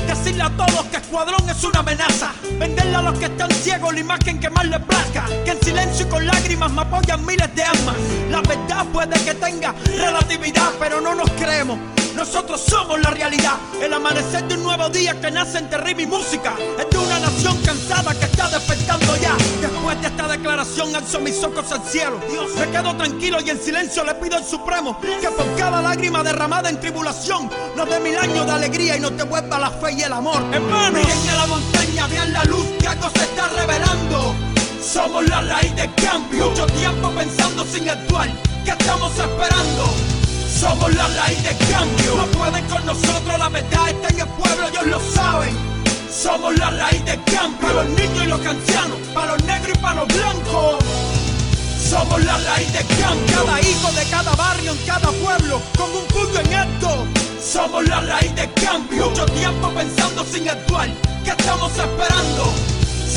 Decirle 0.07 0.43
a 0.43 0.51
todos 0.51 0.85
que 0.87 0.97
Escuadrón 0.97 1.49
es 1.49 1.65
una 1.65 1.81
amenaza. 1.81 2.33
Venderle 2.59 2.97
a 2.97 3.03
los 3.03 3.19
que 3.19 3.27
están 3.27 3.51
ciegos 3.51 3.95
la 3.95 4.01
imagen 4.01 4.41
que 4.41 4.51
más 4.51 4.65
les 4.67 4.81
plazca. 4.81 5.27
Que 5.45 5.53
en 5.53 5.63
silencio 5.63 6.07
y 6.07 6.09
con 6.09 6.27
lágrimas 6.27 6.71
me 6.73 6.83
apoyan 6.83 7.25
miles 7.25 7.55
de 7.55 7.63
almas. 7.63 7.97
La 8.31 8.41
verdad 8.43 8.87
puede 8.93 9.25
que 9.25 9.35
tenga 9.35 9.75
relatividad, 9.97 10.71
pero 10.79 11.01
no 11.01 11.15
nos 11.15 11.31
creemos. 11.33 11.79
Nosotros 12.15 12.61
somos 12.61 13.01
la 13.01 13.11
realidad. 13.11 13.57
El 13.81 13.93
amanecer 13.93 14.47
de 14.49 14.55
un 14.55 14.63
nuevo 14.63 14.89
día 14.89 15.21
que 15.21 15.31
nace 15.31 15.59
entre 15.59 15.79
ritmo 15.79 16.03
y 16.03 16.07
música. 16.07 16.55
Es 16.79 16.89
de 16.91 16.99
una 16.99 17.19
nación 17.19 17.57
cansada 17.65 18.15
que 18.15 18.27
está 18.27 18.49
despertando 18.49 19.17
ya. 19.17 19.37
Después 19.61 20.01
de 20.01 20.07
esta 20.09 20.29
declaración 20.29 20.95
alzo 20.95 21.21
mis 21.21 21.43
ojos 21.43 21.71
al 21.73 21.83
cielo. 21.85 22.21
Me 22.59 22.71
quedo 22.71 22.97
tranquilo 22.97 23.39
y 23.45 23.51
en 23.51 23.61
silencio 23.61 24.05
le 24.05 24.15
pido 24.15 24.37
al 24.37 24.45
Supremo 24.45 24.99
que 25.01 25.29
por 25.29 25.57
cada 25.57 25.83
lágrima 25.83 26.23
derramada 26.23 26.69
en 26.69 26.81
tribulación 26.81 27.51
nos 27.77 27.89
dé 27.89 28.01
mil 28.01 28.17
años 28.17 28.47
de 28.47 28.53
alegría 28.53 28.97
y 28.97 29.01
nos 29.01 29.17
devuelva 29.17 29.59
la 29.59 29.71
fe 29.71 29.93
y 29.93 30.03
el 30.03 30.13
amor. 30.13 30.43
Hermano, 30.53 30.99
miren 30.99 31.27
de 31.27 31.33
la 31.33 31.47
montaña, 31.47 32.07
vean 32.07 32.33
la 32.33 32.45
luz 32.45 32.67
que 32.81 32.89
algo 32.89 33.11
se 33.11 33.23
está 33.23 33.49
revelando. 33.49 34.35
Somos 34.83 35.29
la 35.29 35.41
raíz 35.43 35.75
del 35.77 35.95
cambio. 35.95 36.51
Mucho 36.51 36.67
tiempo 36.67 37.11
pensando 37.11 37.65
sin 37.65 37.89
actuar. 37.89 38.29
¿Qué 38.65 38.71
estamos 38.71 39.13
esperando? 39.13 40.22
Somos 40.61 40.95
la 40.95 41.09
raíz 41.09 41.43
del 41.43 41.57
cambio. 41.69 42.17
No 42.17 42.27
pueden 42.39 42.65
con 42.67 42.87
nosotros, 42.87 43.39
la 43.39 43.49
verdad 43.49 43.89
está 43.89 44.09
en 44.09 44.21
el 44.21 44.29
pueblo, 44.29 44.69
ellos 44.69 44.87
lo 44.87 45.01
saben. 45.15 45.57
Somos 46.11 46.57
la 46.59 46.71
raíz 46.71 47.05
del 47.05 47.23
cambio. 47.25 47.61
Para 47.61 47.75
los 47.75 47.89
niños 47.89 48.25
y 48.25 48.27
los 48.27 48.47
ancianos, 48.47 48.99
para 49.15 49.33
los 49.33 49.45
negros 49.45 49.77
y 49.77 49.79
para 49.81 49.95
los 49.97 50.09
blancos. 50.09 50.85
Somos 51.91 52.25
la 52.25 52.39
raíz 52.39 52.73
del 52.73 52.87
cambio. 52.87 53.45
Cada 53.45 53.61
hijo 53.61 53.93
de 53.93 54.05
cada 54.11 54.35
barrio, 54.37 54.73
en 54.73 54.79
cada 54.87 55.11
pueblo, 55.11 55.63
con 55.77 55.91
un 55.91 56.07
puño 56.07 56.41
en 56.41 56.55
alto. 56.55 57.07
Somos 57.43 57.89
la 57.89 58.01
raíz 58.01 58.35
del 58.35 58.53
cambio. 58.55 59.11
Mucho 59.11 59.27
tiempo 59.27 59.69
pensando 59.71 60.25
sin 60.25 60.49
actuar. 60.49 60.89
¿Qué 61.25 61.31
estamos 61.31 61.73
esperando? 61.73 62.53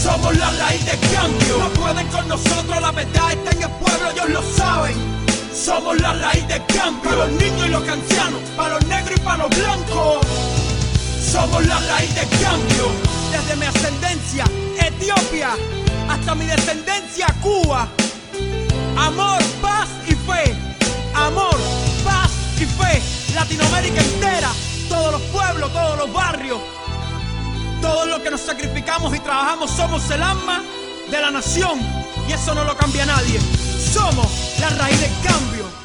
Somos 0.04 0.38
la 0.38 0.52
raíz 0.52 0.86
del 0.86 1.00
cambio. 1.14 1.58
No 1.60 1.70
pueden 1.70 2.08
con 2.08 2.28
nosotros, 2.28 2.82
la 2.82 2.92
verdad 2.92 3.32
está 3.32 3.52
en 3.52 3.64
el 3.64 3.70
pueblo, 3.70 4.12
ellos 4.12 4.30
lo 4.30 4.44
saben. 4.58 5.25
Somos 5.56 6.00
la 6.02 6.14
raíz 6.14 6.46
del 6.50 6.66
cambio. 6.66 7.02
Para 7.02 7.16
los 7.16 7.32
niños 7.32 7.66
y 7.66 7.70
los 7.70 7.88
ancianos, 7.88 8.42
para 8.58 8.76
los 8.76 8.86
negros 8.88 9.18
y 9.18 9.22
para 9.22 9.38
los 9.38 9.50
blancos. 9.58 10.26
Somos 11.32 11.66
la 11.66 11.80
raíz 11.80 12.14
del 12.14 12.28
cambio. 12.42 12.92
Desde 13.32 13.56
mi 13.56 13.66
ascendencia, 13.66 14.46
Etiopía, 14.78 15.56
hasta 16.10 16.36
mi 16.36 16.46
descendencia, 16.46 17.28
Cuba. 17.42 17.88
Amor, 18.98 19.42
paz 19.62 19.88
y 20.08 20.12
fe. 20.12 20.54
Amor, 21.14 21.58
paz 22.04 22.32
y 22.60 22.66
fe. 22.66 23.02
Latinoamérica 23.34 24.02
entera, 24.02 24.50
todos 24.90 25.14
los 25.14 25.22
pueblos, 25.24 25.72
todos 25.72 25.98
los 26.00 26.14
barrios. 26.14 26.60
Todos 27.82 28.08
los 28.08 28.20
que 28.20 28.30
nos 28.30 28.42
sacrificamos 28.42 29.16
y 29.16 29.20
trabajamos 29.20 29.72
somos 29.72 30.10
el 30.12 30.22
alma 30.22 30.62
de 31.10 31.22
la 31.22 31.32
nación. 31.32 31.80
Y 32.28 32.34
eso 32.34 32.54
no 32.54 32.66
lo 32.66 32.76
cambia 32.76 33.06
nadie. 33.06 33.40
Somos 33.96 34.58
la 34.60 34.68
raíz 34.72 35.00
del 35.00 35.12
cambio. 35.24 35.85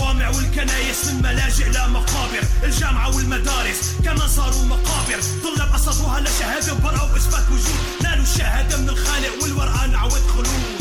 الجوامع 0.00 0.28
والكنايس 0.28 1.06
من 1.06 1.22
ملاجئ 1.22 1.68
لمقابر 1.68 2.42
الجامعة 2.64 3.16
والمدارس 3.16 3.94
كمان 4.04 4.28
صاروا 4.28 4.64
مقابر. 4.64 5.20
طلاب 5.44 5.72
قصدوها 5.72 6.20
لشهاده 6.20 6.72
وبرقوا 6.72 7.12
وإثبات 7.12 7.48
وجود. 7.48 7.80
نالوا 8.02 8.24
الشهادة 8.24 8.76
من 8.76 8.88
الخالق 8.88 9.42
والورقه 9.42 9.86
نعوت 9.86 10.22
خلود. 10.34 10.79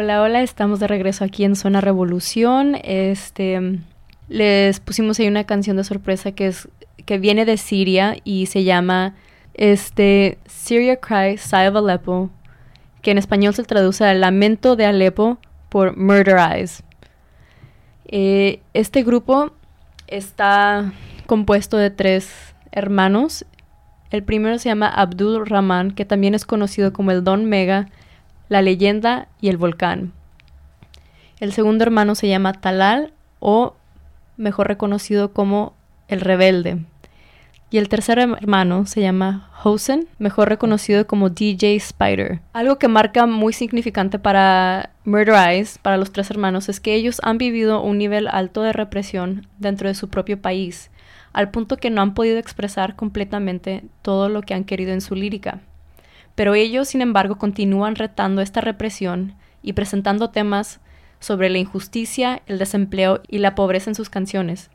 Hola, 0.00 0.22
hola, 0.22 0.42
estamos 0.42 0.78
de 0.78 0.86
regreso 0.86 1.24
aquí 1.24 1.42
en 1.42 1.56
Zona 1.56 1.80
Revolución. 1.80 2.76
Este 2.84 3.80
les 4.28 4.78
pusimos 4.78 5.18
ahí 5.18 5.26
una 5.26 5.42
canción 5.42 5.76
de 5.76 5.82
sorpresa 5.82 6.30
que 6.30 6.46
es 6.46 6.68
que 7.04 7.18
viene 7.18 7.44
de 7.44 7.56
Siria 7.56 8.16
y 8.22 8.46
se 8.46 8.62
llama 8.62 9.16
este 9.54 10.38
Syria 10.46 11.00
Cry, 11.00 11.36
Sigh 11.36 11.66
of 11.66 11.74
Aleppo, 11.74 12.30
que 13.02 13.10
en 13.10 13.18
español 13.18 13.54
se 13.54 13.64
traduce 13.64 14.04
a 14.04 14.14
Lamento 14.14 14.76
de 14.76 14.86
Alepo 14.86 15.38
por 15.68 15.96
Murder 15.96 16.36
Eyes. 16.38 16.84
Eh, 18.06 18.60
este 18.74 19.02
grupo 19.02 19.50
está 20.06 20.92
compuesto 21.26 21.76
de 21.76 21.90
tres 21.90 22.54
hermanos. 22.70 23.44
El 24.12 24.22
primero 24.22 24.60
se 24.60 24.68
llama 24.68 24.86
Abdul 24.86 25.44
Rahman, 25.44 25.90
que 25.90 26.04
también 26.04 26.36
es 26.36 26.46
conocido 26.46 26.92
como 26.92 27.10
el 27.10 27.24
Don 27.24 27.46
Mega, 27.46 27.88
la 28.48 28.62
leyenda 28.62 29.28
y 29.40 29.48
el 29.48 29.56
volcán. 29.56 30.12
El 31.40 31.52
segundo 31.52 31.84
hermano 31.84 32.14
se 32.14 32.28
llama 32.28 32.52
Talal 32.52 33.12
o 33.40 33.76
mejor 34.36 34.68
reconocido 34.68 35.32
como 35.32 35.74
el 36.08 36.20
rebelde. 36.20 36.78
Y 37.70 37.76
el 37.76 37.90
tercer 37.90 38.18
hermano 38.18 38.86
se 38.86 39.02
llama 39.02 39.50
Hosen, 39.62 40.08
mejor 40.18 40.48
reconocido 40.48 41.06
como 41.06 41.28
DJ 41.28 41.76
Spider. 41.76 42.40
Algo 42.54 42.78
que 42.78 42.88
marca 42.88 43.26
muy 43.26 43.52
significante 43.52 44.18
para 44.18 44.90
Murder 45.04 45.34
Eyes, 45.50 45.78
para 45.78 45.98
los 45.98 46.10
tres 46.10 46.30
hermanos, 46.30 46.70
es 46.70 46.80
que 46.80 46.94
ellos 46.94 47.20
han 47.22 47.36
vivido 47.36 47.82
un 47.82 47.98
nivel 47.98 48.26
alto 48.26 48.62
de 48.62 48.72
represión 48.72 49.46
dentro 49.58 49.88
de 49.88 49.94
su 49.94 50.08
propio 50.08 50.40
país, 50.40 50.90
al 51.34 51.50
punto 51.50 51.76
que 51.76 51.90
no 51.90 52.00
han 52.00 52.14
podido 52.14 52.38
expresar 52.38 52.96
completamente 52.96 53.84
todo 54.00 54.30
lo 54.30 54.40
que 54.40 54.54
han 54.54 54.64
querido 54.64 54.92
en 54.92 55.02
su 55.02 55.14
lírica. 55.14 55.60
Pero 56.38 56.54
ellos, 56.54 56.86
sin 56.86 57.00
embargo, 57.00 57.36
continúan 57.36 57.96
retando 57.96 58.42
esta 58.42 58.60
represión 58.60 59.34
y 59.60 59.72
presentando 59.72 60.30
temas 60.30 60.78
sobre 61.18 61.50
la 61.50 61.58
injusticia, 61.58 62.42
el 62.46 62.60
desempleo 62.60 63.22
y 63.26 63.38
la 63.38 63.56
pobreza 63.56 63.90
en 63.90 63.96
sus 63.96 64.08
canciones. 64.08 64.70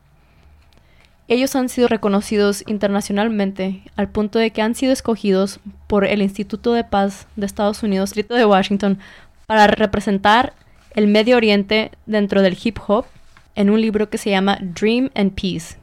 Ellos 1.26 1.56
han 1.56 1.70
sido 1.70 1.88
reconocidos 1.88 2.64
internacionalmente 2.66 3.80
al 3.96 4.10
punto 4.10 4.38
de 4.38 4.50
que 4.50 4.60
han 4.60 4.74
sido 4.74 4.92
escogidos 4.92 5.58
por 5.86 6.04
el 6.04 6.20
Instituto 6.20 6.74
de 6.74 6.84
Paz 6.84 7.28
de 7.34 7.46
Estados 7.46 7.82
Unidos, 7.82 8.10
Distrito 8.10 8.34
de 8.34 8.44
Washington, 8.44 8.98
para 9.46 9.66
representar 9.66 10.52
el 10.94 11.06
Medio 11.06 11.38
Oriente 11.38 11.92
dentro 12.04 12.42
del 12.42 12.58
hip 12.62 12.76
hop 12.86 13.06
en 13.54 13.70
un 13.70 13.80
libro 13.80 14.10
que 14.10 14.18
se 14.18 14.28
llama 14.28 14.58
Dream 14.60 15.08
and 15.14 15.32
Peace, 15.32 15.78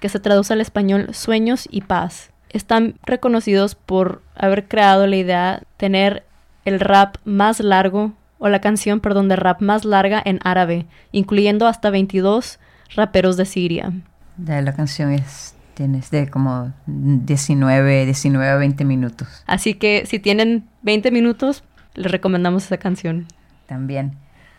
que 0.00 0.08
se 0.08 0.18
traduce 0.18 0.54
al 0.54 0.60
español 0.60 1.14
Sueños 1.14 1.68
y 1.70 1.82
Paz. 1.82 2.30
Están 2.50 2.94
reconocidos 3.02 3.74
por 3.74 4.22
haber 4.34 4.68
creado 4.68 5.06
la 5.06 5.16
idea 5.16 5.58
de 5.58 5.66
tener 5.76 6.24
el 6.64 6.80
rap 6.80 7.16
más 7.24 7.60
largo, 7.60 8.12
o 8.38 8.48
la 8.48 8.60
canción, 8.60 9.00
perdón, 9.00 9.28
de 9.28 9.36
rap 9.36 9.60
más 9.60 9.84
larga 9.84 10.20
en 10.24 10.40
árabe, 10.42 10.86
incluyendo 11.12 11.66
hasta 11.66 11.90
22 11.90 12.58
raperos 12.96 13.36
de 13.36 13.44
Siria. 13.44 13.92
La 14.38 14.74
canción 14.74 15.12
es 15.12 15.54
tienes 15.74 16.10
de 16.10 16.28
como 16.28 16.74
19, 16.86 18.04
19 18.04 18.48
a 18.48 18.56
20 18.56 18.84
minutos. 18.84 19.44
Así 19.46 19.74
que 19.74 20.04
si 20.06 20.18
tienen 20.18 20.68
20 20.82 21.10
minutos, 21.10 21.64
les 21.94 22.10
recomendamos 22.10 22.64
esa 22.64 22.76
canción. 22.76 23.26
También. 23.66 24.16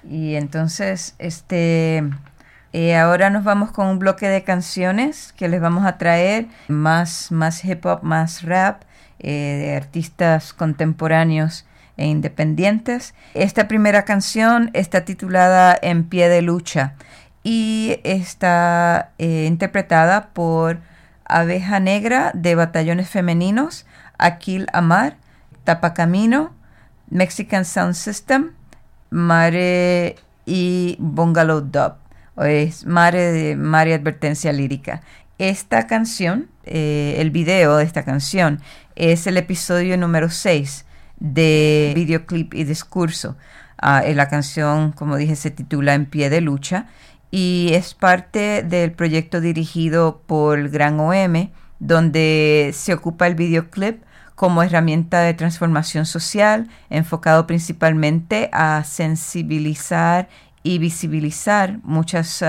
Y 0.09 0.33
entonces, 0.33 1.15
este, 1.19 2.03
eh, 2.73 2.95
ahora 2.95 3.29
nos 3.29 3.43
vamos 3.43 3.71
con 3.71 3.87
un 3.87 3.99
bloque 3.99 4.27
de 4.27 4.43
canciones 4.43 5.33
que 5.33 5.49
les 5.49 5.59
vamos 5.59 5.85
a 5.85 5.97
traer 5.97 6.47
más, 6.67 7.31
más 7.31 7.63
hip 7.65 7.85
hop, 7.85 8.03
más 8.03 8.43
rap, 8.43 8.83
eh, 9.19 9.59
de 9.63 9.75
artistas 9.75 10.53
contemporáneos 10.53 11.65
e 11.97 12.07
independientes. 12.07 13.13
Esta 13.33 13.67
primera 13.67 14.03
canción 14.03 14.71
está 14.73 15.05
titulada 15.05 15.77
En 15.81 16.05
pie 16.05 16.29
de 16.29 16.41
lucha 16.41 16.95
y 17.43 17.99
está 18.03 19.11
eh, 19.17 19.45
interpretada 19.47 20.29
por 20.33 20.79
Abeja 21.25 21.79
Negra 21.79 22.31
de 22.33 22.55
Batallones 22.55 23.09
Femeninos, 23.09 23.85
Aquil 24.17 24.67
Amar, 24.73 25.17
Tapacamino, 25.63 26.53
Mexican 27.09 27.65
Sound 27.65 27.93
System, 27.93 28.51
Mare 29.09 30.15
y 30.45 30.95
Bungalow 30.99 31.61
Dub, 31.61 31.93
es 32.37 32.85
Mare 32.85 33.93
Advertencia 33.93 34.51
Lírica. 34.53 35.01
Esta 35.37 35.87
canción, 35.87 36.49
eh, 36.65 37.15
el 37.17 37.31
video 37.31 37.77
de 37.77 37.83
esta 37.83 38.03
canción, 38.03 38.61
es 38.95 39.27
el 39.27 39.37
episodio 39.37 39.97
número 39.97 40.29
6 40.29 40.85
de 41.19 41.93
videoclip 41.95 42.53
y 42.53 42.63
discurso. 42.63 43.37
Ah, 43.77 44.03
eh, 44.05 44.13
la 44.13 44.27
canción, 44.27 44.91
como 44.91 45.17
dije, 45.17 45.35
se 45.35 45.51
titula 45.51 45.93
En 45.93 46.05
pie 46.05 46.29
de 46.29 46.41
lucha 46.41 46.87
y 47.31 47.71
es 47.73 47.93
parte 47.93 48.63
del 48.63 48.91
proyecto 48.91 49.41
dirigido 49.41 50.21
por 50.27 50.69
Gran 50.69 50.99
OM, 50.99 51.49
donde 51.79 52.71
se 52.73 52.93
ocupa 52.93 53.27
el 53.27 53.35
videoclip 53.35 54.03
como 54.35 54.63
herramienta 54.63 55.21
de 55.21 55.33
transformación 55.33 56.05
social, 56.05 56.67
enfocado 56.89 57.47
principalmente 57.47 58.49
a 58.53 58.83
sensibilizar 58.83 60.29
y 60.63 60.77
visibilizar 60.77 61.79
muchas 61.83 62.43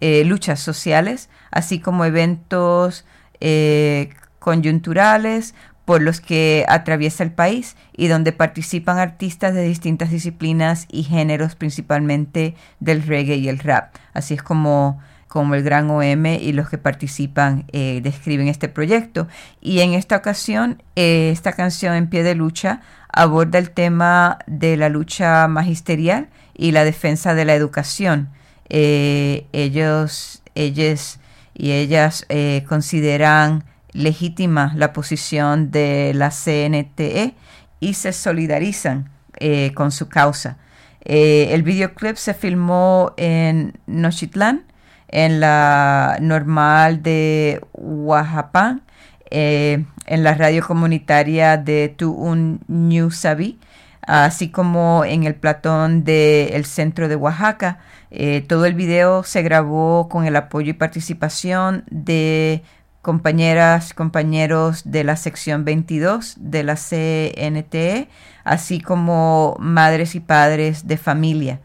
eh, 0.00 0.24
luchas 0.24 0.60
sociales, 0.60 1.30
así 1.50 1.80
como 1.80 2.04
eventos 2.04 3.04
eh, 3.40 4.10
coyunturales 4.38 5.54
por 5.84 6.02
los 6.02 6.20
que 6.20 6.64
atraviesa 6.68 7.24
el 7.24 7.32
país 7.32 7.76
y 7.96 8.08
donde 8.08 8.32
participan 8.32 8.98
artistas 8.98 9.54
de 9.54 9.62
distintas 9.62 10.10
disciplinas 10.10 10.86
y 10.90 11.04
géneros, 11.04 11.54
principalmente 11.54 12.54
del 12.80 13.02
reggae 13.02 13.36
y 13.36 13.48
el 13.48 13.58
rap. 13.58 13.94
Así 14.12 14.34
es 14.34 14.42
como 14.42 15.00
como 15.34 15.56
el 15.56 15.64
Gran 15.64 15.90
OM 15.90 16.26
y 16.26 16.52
los 16.52 16.68
que 16.68 16.78
participan 16.78 17.64
eh, 17.72 18.00
describen 18.04 18.46
este 18.46 18.68
proyecto. 18.68 19.26
Y 19.60 19.80
en 19.80 19.92
esta 19.92 20.16
ocasión, 20.16 20.80
eh, 20.94 21.30
esta 21.32 21.54
canción 21.54 21.94
en 21.94 22.08
pie 22.08 22.22
de 22.22 22.36
lucha 22.36 22.82
aborda 23.12 23.58
el 23.58 23.70
tema 23.70 24.38
de 24.46 24.76
la 24.76 24.88
lucha 24.88 25.48
magisterial 25.48 26.28
y 26.54 26.72
la 26.72 26.84
defensa 26.84 27.34
de 27.34 27.44
la 27.44 27.54
educación. 27.54 28.30
Eh, 28.68 29.46
ellos, 29.52 30.42
y 30.54 31.72
ellas 31.72 32.26
eh, 32.28 32.64
consideran 32.68 33.64
legítima 33.92 34.72
la 34.76 34.92
posición 34.92 35.70
de 35.70 36.12
la 36.14 36.30
CNTE 36.30 37.34
y 37.80 37.94
se 37.94 38.12
solidarizan 38.12 39.10
eh, 39.38 39.72
con 39.74 39.90
su 39.92 40.08
causa. 40.08 40.58
Eh, 41.04 41.48
el 41.50 41.62
videoclip 41.62 42.16
se 42.16 42.34
filmó 42.34 43.12
en 43.16 43.78
Nochitlán, 43.86 44.64
en 45.08 45.38
la 45.38 46.16
normal 46.20 47.02
de 47.02 47.60
Oaxapan, 47.72 48.82
eh, 49.30 49.84
en 50.06 50.24
la 50.24 50.34
radio 50.34 50.66
comunitaria 50.66 51.56
de 51.56 51.88
Tuun 51.88 52.60
New 52.68 53.10
Sabi, 53.10 53.58
así 54.06 54.50
como 54.50 55.04
en 55.04 55.24
el 55.24 55.34
platón 55.34 56.04
del 56.04 56.64
centro 56.64 57.08
de 57.08 57.16
Oaxaca. 57.16 57.78
Eh, 58.10 58.44
todo 58.46 58.66
el 58.66 58.74
video 58.74 59.22
se 59.22 59.42
grabó 59.42 60.08
con 60.08 60.24
el 60.24 60.36
apoyo 60.36 60.70
y 60.70 60.74
participación 60.74 61.84
de 61.90 62.62
compañeras, 63.02 63.92
compañeros 63.92 64.82
de 64.84 65.04
la 65.04 65.16
sección 65.16 65.64
22 65.64 66.36
de 66.38 66.62
la 66.62 66.76
CNTE, 66.76 68.08
así 68.44 68.80
como 68.80 69.56
madres 69.58 70.14
y 70.14 70.20
padres 70.20 70.86
de 70.86 70.96
familia. 70.96 71.60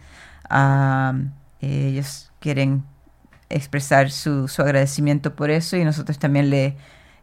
Ellos 1.61 2.31
quieren 2.39 2.83
expresar 3.49 4.11
su, 4.11 4.47
su 4.47 4.61
agradecimiento 4.61 5.35
por 5.35 5.49
eso 5.49 5.77
y 5.77 5.83
nosotros 5.83 6.19
también 6.19 6.49
le 6.49 6.75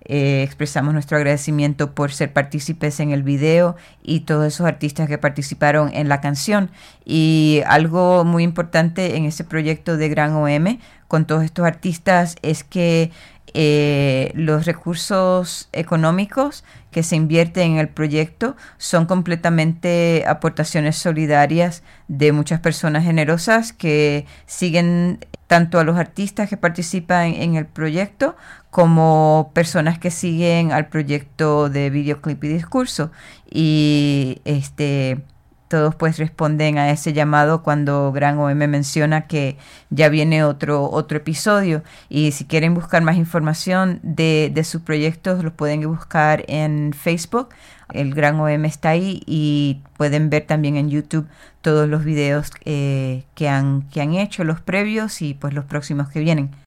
eh, 0.08 0.42
expresamos 0.44 0.94
nuestro 0.94 1.16
agradecimiento 1.16 1.94
por 1.94 2.12
ser 2.12 2.32
partícipes 2.32 3.00
en 3.00 3.10
el 3.10 3.22
video 3.22 3.76
y 4.02 4.20
todos 4.20 4.46
esos 4.46 4.66
artistas 4.66 5.08
que 5.08 5.18
participaron 5.18 5.90
en 5.92 6.08
la 6.08 6.20
canción. 6.20 6.70
Y 7.04 7.62
algo 7.66 8.24
muy 8.24 8.44
importante 8.44 9.16
en 9.16 9.24
ese 9.24 9.44
proyecto 9.44 9.96
de 9.96 10.08
Gran 10.08 10.32
OM 10.32 10.78
con 11.08 11.26
todos 11.26 11.44
estos 11.44 11.66
artistas 11.66 12.36
es 12.42 12.62
que 12.62 13.10
eh, 13.54 14.32
los 14.34 14.66
recursos 14.66 15.68
económicos 15.72 16.62
que 16.90 17.02
se 17.02 17.16
invierten 17.16 17.72
en 17.72 17.78
el 17.78 17.88
proyecto 17.88 18.56
son 18.76 19.06
completamente 19.06 20.24
aportaciones 20.26 20.96
solidarias 20.96 21.82
de 22.06 22.32
muchas 22.32 22.60
personas 22.60 23.04
generosas 23.04 23.72
que 23.72 24.26
siguen 24.46 25.20
tanto 25.46 25.78
a 25.78 25.84
los 25.84 25.96
artistas 25.96 26.48
que 26.48 26.56
participan 26.56 27.34
en 27.34 27.54
el 27.54 27.66
proyecto 27.66 28.36
como 28.76 29.52
personas 29.54 29.98
que 29.98 30.10
siguen 30.10 30.70
al 30.70 30.88
proyecto 30.88 31.70
de 31.70 31.88
videoclip 31.88 32.44
y 32.44 32.48
discurso. 32.48 33.10
Y 33.50 34.42
este 34.44 35.24
todos 35.68 35.94
pues 35.94 36.18
responden 36.18 36.76
a 36.76 36.90
ese 36.90 37.14
llamado 37.14 37.62
cuando 37.62 38.12
Gran 38.12 38.38
OM 38.38 38.54
menciona 38.68 39.26
que 39.26 39.56
ya 39.88 40.10
viene 40.10 40.44
otro, 40.44 40.90
otro 40.90 41.16
episodio. 41.16 41.84
Y 42.10 42.32
si 42.32 42.44
quieren 42.44 42.74
buscar 42.74 43.00
más 43.00 43.16
información 43.16 43.98
de, 44.02 44.52
de 44.52 44.62
sus 44.62 44.82
proyectos 44.82 45.42
los 45.42 45.54
pueden 45.54 45.80
buscar 45.88 46.44
en 46.46 46.92
Facebook, 46.92 47.48
el 47.94 48.12
Gran 48.12 48.38
OM 48.38 48.66
está 48.66 48.90
ahí 48.90 49.22
y 49.24 49.80
pueden 49.96 50.28
ver 50.28 50.44
también 50.44 50.76
en 50.76 50.90
YouTube 50.90 51.26
todos 51.62 51.88
los 51.88 52.04
videos 52.04 52.50
eh, 52.66 53.24
que, 53.34 53.48
han, 53.48 53.88
que 53.88 54.02
han 54.02 54.12
hecho, 54.12 54.44
los 54.44 54.60
previos 54.60 55.22
y 55.22 55.32
pues 55.32 55.54
los 55.54 55.64
próximos 55.64 56.10
que 56.10 56.20
vienen. 56.20 56.65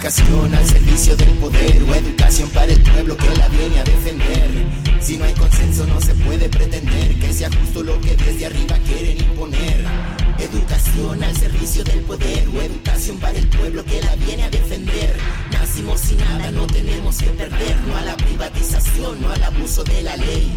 Educación 0.00 0.54
al 0.54 0.66
servicio 0.66 1.14
del 1.14 1.28
poder 1.34 1.82
o 1.82 1.94
educación 1.94 2.48
para 2.48 2.72
el 2.72 2.82
pueblo 2.82 3.14
que 3.18 3.36
la 3.36 3.48
viene 3.48 3.80
a 3.80 3.84
defender. 3.84 4.50
Si 4.98 5.18
no 5.18 5.26
hay 5.26 5.34
consenso 5.34 5.86
no 5.86 6.00
se 6.00 6.14
puede 6.14 6.48
pretender 6.48 7.18
que 7.18 7.30
sea 7.34 7.50
justo 7.50 7.82
lo 7.82 8.00
que 8.00 8.16
desde 8.16 8.46
arriba 8.46 8.78
quieren 8.78 9.18
imponer. 9.18 9.84
Educación 10.38 11.22
al 11.22 11.36
servicio 11.36 11.84
del 11.84 12.00
poder 12.00 12.48
o 12.48 12.62
educación 12.62 13.18
para 13.18 13.36
el 13.36 13.46
pueblo 13.48 13.84
que 13.84 14.00
la 14.00 14.16
viene 14.16 14.44
a 14.44 14.48
defender. 14.48 15.18
Nacimos 15.52 16.00
sin 16.00 16.16
nada, 16.16 16.50
no 16.50 16.66
tenemos 16.66 17.18
que 17.18 17.28
perder, 17.32 17.76
no 17.86 17.94
a 17.98 18.00
la 18.00 18.16
privatización, 18.16 19.20
no 19.20 19.30
al 19.30 19.42
abuso 19.42 19.84
de 19.84 20.00
la 20.00 20.16
ley. 20.16 20.50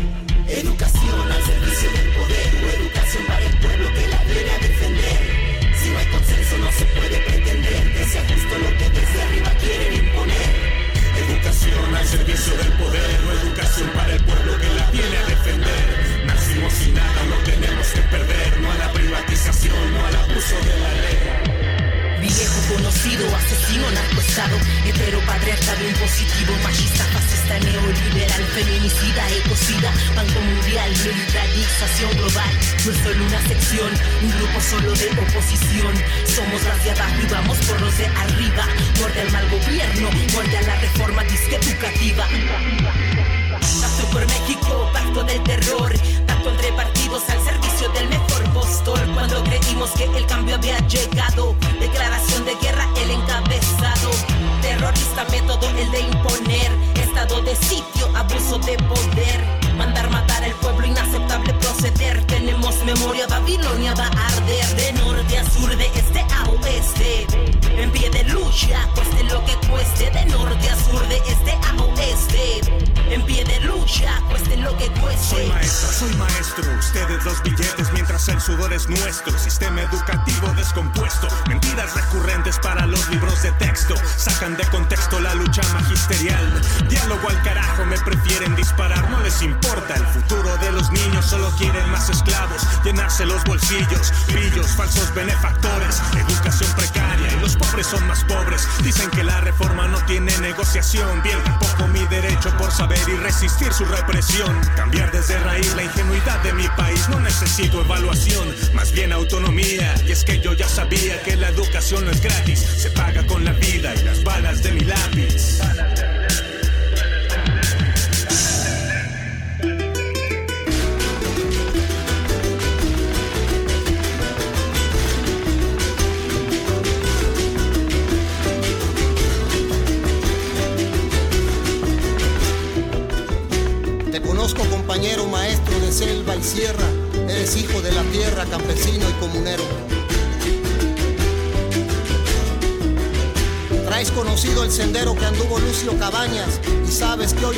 Educación 0.47 1.31
al 1.31 1.43
servicio 1.43 1.91
del 1.91 2.09
poder 2.15 2.63
o 2.63 2.81
educación 2.81 3.23
para 3.27 3.45
el 3.45 3.57
pueblo 3.59 3.89
que 3.93 4.07
la 4.07 4.23
viene 4.23 4.51
a 4.51 4.59
defender. 4.59 5.42
Si 5.83 5.89
no 5.89 5.99
hay 5.99 6.05
consenso 6.05 6.57
no 6.59 6.71
se 6.71 6.85
puede 6.85 7.17
pretender 7.27 7.93
que 7.93 8.05
sea 8.05 8.21
justo 8.21 8.57
lo 8.57 8.77
que 8.77 8.89
desde 8.89 9.21
arriba 9.21 9.49
quieren 9.59 10.05
imponer. 10.05 10.49
Educación 11.27 11.95
al 11.95 12.05
servicio 12.07 12.55
del 12.55 12.71
poder 12.73 13.19
o 13.27 13.31
educación 13.33 13.89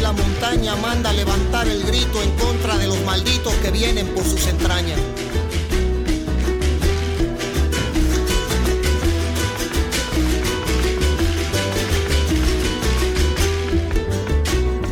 la 0.01 0.11
montaña 0.11 0.75
manda 0.75 1.11
levantar 1.13 1.67
el 1.67 1.83
grito 1.83 2.21
en 2.21 2.31
contra 2.31 2.77
de 2.77 2.87
los 2.87 2.99
malditos 3.01 3.53
que 3.55 3.71
vienen 3.71 4.07
por 4.07 4.23
sus 4.23 4.47
entrañas. 4.47 4.99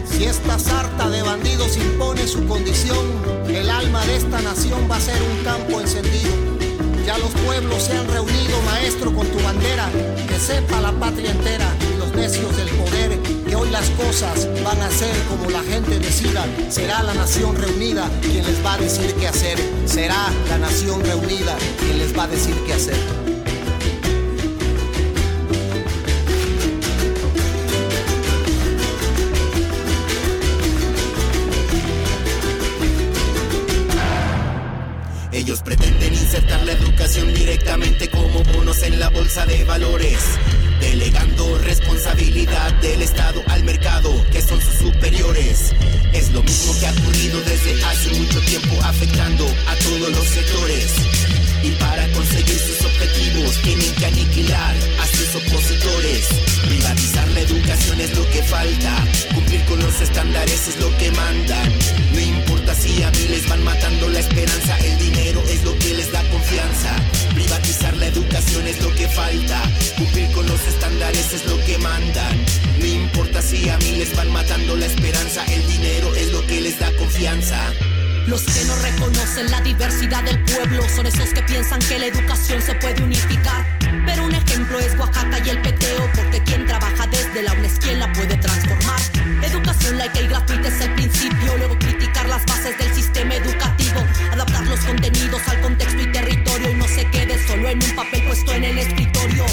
Si 0.05 0.23
esta 0.25 0.59
sarta 0.59 1.09
de 1.09 1.21
bandidos 1.23 1.77
impone 1.77 2.27
su 2.27 2.45
condición, 2.47 3.05
el 3.47 3.69
alma 3.69 4.05
de 4.05 4.17
esta 4.17 4.41
nación 4.41 4.87
va 4.89 4.97
a 4.97 5.01
ser 5.01 5.21
un 5.21 5.43
campo 5.43 5.81
encendido. 5.81 6.31
Ya 7.05 7.17
los 7.17 7.31
pueblos 7.45 7.83
se 7.83 7.97
han 7.97 8.07
reunido, 8.07 8.61
maestro, 8.65 9.13
con 9.13 9.27
tu 9.27 9.39
bandera, 9.43 9.89
que 10.27 10.39
sepa 10.39 10.79
la 10.81 10.91
patria 10.93 11.31
entera 11.31 11.67
los 12.13 12.21
necios 12.21 12.55
del 12.57 12.69
poder, 12.69 13.19
que 13.47 13.55
hoy 13.55 13.69
las 13.69 13.89
cosas 13.91 14.47
van 14.63 14.81
a 14.81 14.89
ser 14.89 15.15
como 15.29 15.49
la 15.49 15.61
gente 15.63 15.99
decida. 15.99 16.45
Será 16.69 17.03
la 17.03 17.13
nación 17.13 17.55
reunida 17.55 18.09
quien 18.21 18.45
les 18.45 18.63
va 18.65 18.73
a 18.73 18.77
decir 18.77 19.13
qué 19.15 19.27
hacer. 19.27 19.57
Será 19.85 20.31
la 20.49 20.57
nación 20.57 21.03
reunida 21.03 21.55
quien 21.79 21.99
les 21.99 22.17
va 22.17 22.23
a 22.23 22.27
decir 22.27 22.55
qué 22.65 22.73
hacer. 22.73 22.97
Ellos 35.31 35.61
pretenden 35.61 36.13
insertar 36.13 36.63
la 36.63 36.73
educación 36.73 37.33
directamente 37.33 38.09
como 38.09 38.43
bonos 38.43 38.81
en 38.83 38.99
la 38.99 39.09
bolsa 39.09 39.45
de 39.45 39.63
valores, 39.65 40.19
delegando 40.83 41.57
responsabilidad 41.59 42.73
del 42.81 43.01
Estado 43.01 43.41
al 43.47 43.63
mercado, 43.63 44.09
que 44.31 44.41
son 44.41 44.59
sus 44.61 44.75
superiores. 44.75 45.73
Es 46.11 46.31
lo 46.31 46.43
mismo 46.43 46.77
que 46.77 46.87
ha 46.87 46.91
ocurrido 46.91 47.39
desde 47.41 47.83
hace 47.85 48.09
mucho 48.19 48.39
tiempo, 48.41 48.75
afectando 48.83 49.45
a 49.45 49.75
todos 49.75 50.09
los 50.11 50.27
sectores. 50.27 50.91
Y 51.63 51.71
para 51.71 52.05
conseguir 52.11 52.59
sus 52.59 52.81
objetivos 52.85 53.61
tienen 53.63 53.95
que 53.95 54.05
aniquilar 54.05 54.75
a 55.01 55.07
sus 55.07 55.35
opositores. 55.35 56.27
Privatizar 56.67 57.27
la 57.29 57.39
educación 57.39 58.01
es 58.01 58.17
lo 58.17 58.29
que 58.29 58.43
falta, 58.43 59.07
cumplir 59.33 59.63
con 59.65 59.79
los 59.79 60.01
estándares 60.01 60.67
es 60.67 60.79
lo 60.81 60.95
que 60.97 61.11
mandan. 61.11 61.71
No 62.13 62.19
importa 62.19 62.75
si 62.75 63.01
a 63.01 63.09
mí 63.11 63.27
les 63.29 63.47
van 63.47 63.63
matando 63.63 64.09
la 64.09 64.19
esperanza, 64.19 64.77
el 64.79 64.97
dinero 64.97 65.41
es 65.49 65.63
lo 65.63 65.77
que 65.79 65.93
les 65.93 66.11
da 66.11 66.21
confianza. 66.29 67.22
Privatizar 67.43 67.97
la 67.97 68.05
educación 68.07 68.65
es 68.67 68.81
lo 68.81 68.95
que 68.95 69.05
falta, 69.09 69.61
cumplir 69.97 70.31
con 70.31 70.47
los 70.47 70.65
estándares 70.65 71.33
es 71.33 71.45
lo 71.45 71.57
que 71.65 71.77
mandan. 71.77 72.45
No 72.79 72.85
importa 72.85 73.41
si 73.41 73.67
a 73.67 73.77
mí 73.79 73.97
les 73.97 74.15
van 74.15 74.31
matando 74.31 74.77
la 74.77 74.85
esperanza, 74.85 75.43
el 75.51 75.67
dinero 75.67 76.15
es 76.15 76.31
lo 76.31 76.45
que 76.47 76.61
les 76.61 76.79
da 76.79 76.89
confianza. 76.95 77.59
Los 78.27 78.43
que 78.43 78.63
no 78.63 78.75
reconocen 78.77 79.51
la 79.51 79.59
diversidad 79.59 80.23
del 80.23 80.41
pueblo 80.45 80.83
son 80.95 81.05
esos 81.05 81.33
que 81.33 81.43
piensan 81.43 81.79
que 81.79 81.99
la 81.99 82.05
educación 82.05 82.61
se 82.61 82.75
puede 82.75 83.03
unificar. 83.03 83.77
Pero 84.05 84.23
un 84.23 84.33
ejemplo 84.33 84.79
es 84.79 84.97
Oaxaca 84.97 85.39
y 85.45 85.49
el 85.49 85.61
peteo, 85.61 86.09
porque 86.15 86.41
quien 86.43 86.65
trabaja 86.65 87.05
desde 87.07 87.43
la 87.43 87.51
UNES 87.51 87.97
la 87.97 88.13
puede 88.13 88.37
transformar. 88.37 89.01
Educación 89.43 89.97
laica 89.97 90.21
y 90.21 90.27
gratuita 90.27 90.69
es 90.69 90.79
el 90.79 90.93
principio, 90.95 91.57
luego 91.57 91.77
criticar 91.77 92.29
las 92.29 92.45
bases 92.45 92.77
del 92.77 92.93
sistema 92.93 93.35
educativo, 93.35 94.01
adaptar 94.31 94.65
los 94.65 94.79
contenidos 94.79 95.41
al 95.47 95.59
contexto 95.59 96.01
y 96.01 96.11
territorio 96.11 96.42
solo 97.47 97.69
en 97.69 97.83
un 97.83 97.95
papel 97.95 98.23
puesto 98.25 98.51
en 98.53 98.63
el 98.63 98.77
escritorio. 98.77 99.45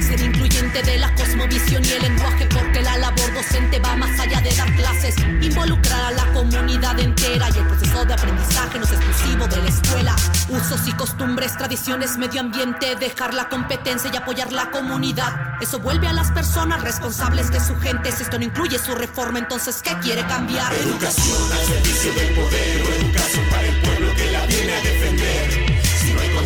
Ser 0.00 0.20
incluyente 0.20 0.82
de 0.82 0.98
la 0.98 1.14
cosmovisión 1.14 1.84
y 1.84 1.88
el 1.88 2.02
lenguaje, 2.02 2.46
porque 2.46 2.82
la 2.82 2.98
labor 2.98 3.34
docente 3.34 3.78
va 3.78 3.96
más 3.96 4.18
allá 4.20 4.40
de 4.40 4.54
dar 4.54 4.72
clases, 4.76 5.16
involucrar 5.40 6.04
a 6.04 6.10
la 6.12 6.32
comunidad 6.32 6.98
entera 6.98 7.48
y 7.54 7.58
el 7.58 7.66
proceso 7.66 8.04
de 8.04 8.14
aprendizaje 8.14 8.78
no 8.78 8.84
es 8.84 8.92
exclusivo 8.92 9.46
de 9.46 9.56
la 9.56 9.68
escuela. 9.68 10.16
Usos 10.48 10.86
y 10.86 10.92
costumbres, 10.92 11.56
tradiciones, 11.56 12.16
medio 12.18 12.40
ambiente, 12.40 12.94
dejar 12.96 13.34
la 13.34 13.48
competencia 13.48 14.10
y 14.12 14.16
apoyar 14.16 14.52
la 14.52 14.70
comunidad. 14.70 15.60
Eso 15.60 15.78
vuelve 15.80 16.06
a 16.06 16.12
las 16.12 16.30
personas 16.32 16.82
responsables 16.82 17.50
de 17.50 17.60
su 17.60 17.76
gente. 17.80 18.12
Si 18.12 18.22
esto 18.22 18.38
no 18.38 18.44
incluye 18.44 18.78
su 18.78 18.94
reforma, 18.94 19.38
entonces 19.38 19.82
¿qué 19.82 19.96
quiere 20.02 20.24
cambiar? 20.26 20.72
Educación 20.74 21.52
al 21.52 21.66
servicio 21.66 22.12
del 22.12 22.34
poder 22.34 22.82
o 22.82 23.04
educación 23.04 23.44
para 23.50 23.66
el 23.66 23.80
pueblo 23.80 24.14
que 24.14 24.30
la 24.30 24.46
viene 24.46 24.72
a 24.72 24.80
defender. 24.82 25.65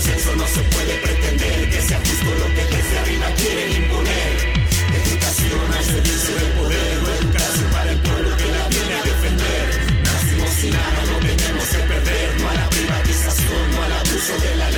No 0.01 0.07
consenso 0.07 0.35
no 0.35 0.47
se 0.47 0.63
puede 0.63 0.95
pretender 0.97 1.69
que 1.69 1.83
sea 1.83 1.99
justo 1.99 2.25
lo 2.25 2.47
que 2.55 2.65
desde 2.75 2.99
arriba 3.01 3.27
quieren 3.37 3.83
imponer. 3.83 4.33
Educación 4.97 5.73
al 5.77 5.85
servicio 5.85 6.35
del 6.37 6.53
poder 6.53 6.99
o 7.05 7.09
educación 7.21 7.71
para 7.71 7.93
el 7.93 7.99
pueblo 7.99 8.37
que 8.39 8.47
la 8.47 8.69
viene 8.69 8.95
a 8.95 9.03
defender. 9.03 10.03
Nacimos 10.03 10.51
sin 10.59 10.71
nada, 10.71 11.05
no 11.05 11.19
tenemos 11.19 11.65
que 11.69 11.79
perder. 11.81 12.41
No 12.41 12.49
a 12.49 12.55
la 12.55 12.71
privatización, 12.71 13.71
no 13.73 13.83
al 13.83 13.93
abuso 13.93 14.39
de 14.41 14.57
la 14.57 14.70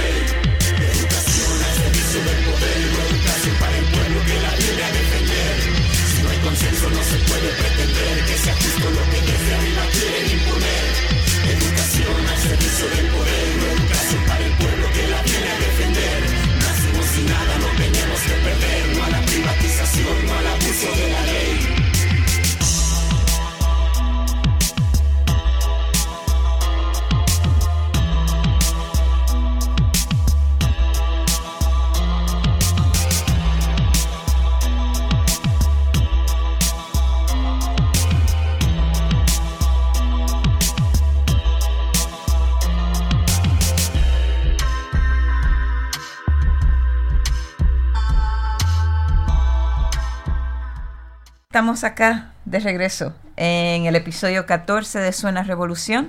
Estamos 51.52 51.84
acá 51.84 52.32
de 52.46 52.60
regreso 52.60 53.12
en 53.36 53.84
el 53.84 53.94
episodio 53.94 54.46
14 54.46 55.00
de 55.00 55.12
Suena 55.12 55.42
Revolución 55.42 56.08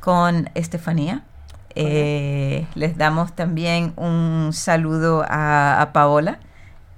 con 0.00 0.50
Estefanía. 0.56 1.22
Eh, 1.76 2.66
les 2.74 2.96
damos 2.96 3.36
también 3.36 3.92
un 3.94 4.50
saludo 4.52 5.24
a, 5.28 5.80
a 5.80 5.92
Paola, 5.92 6.40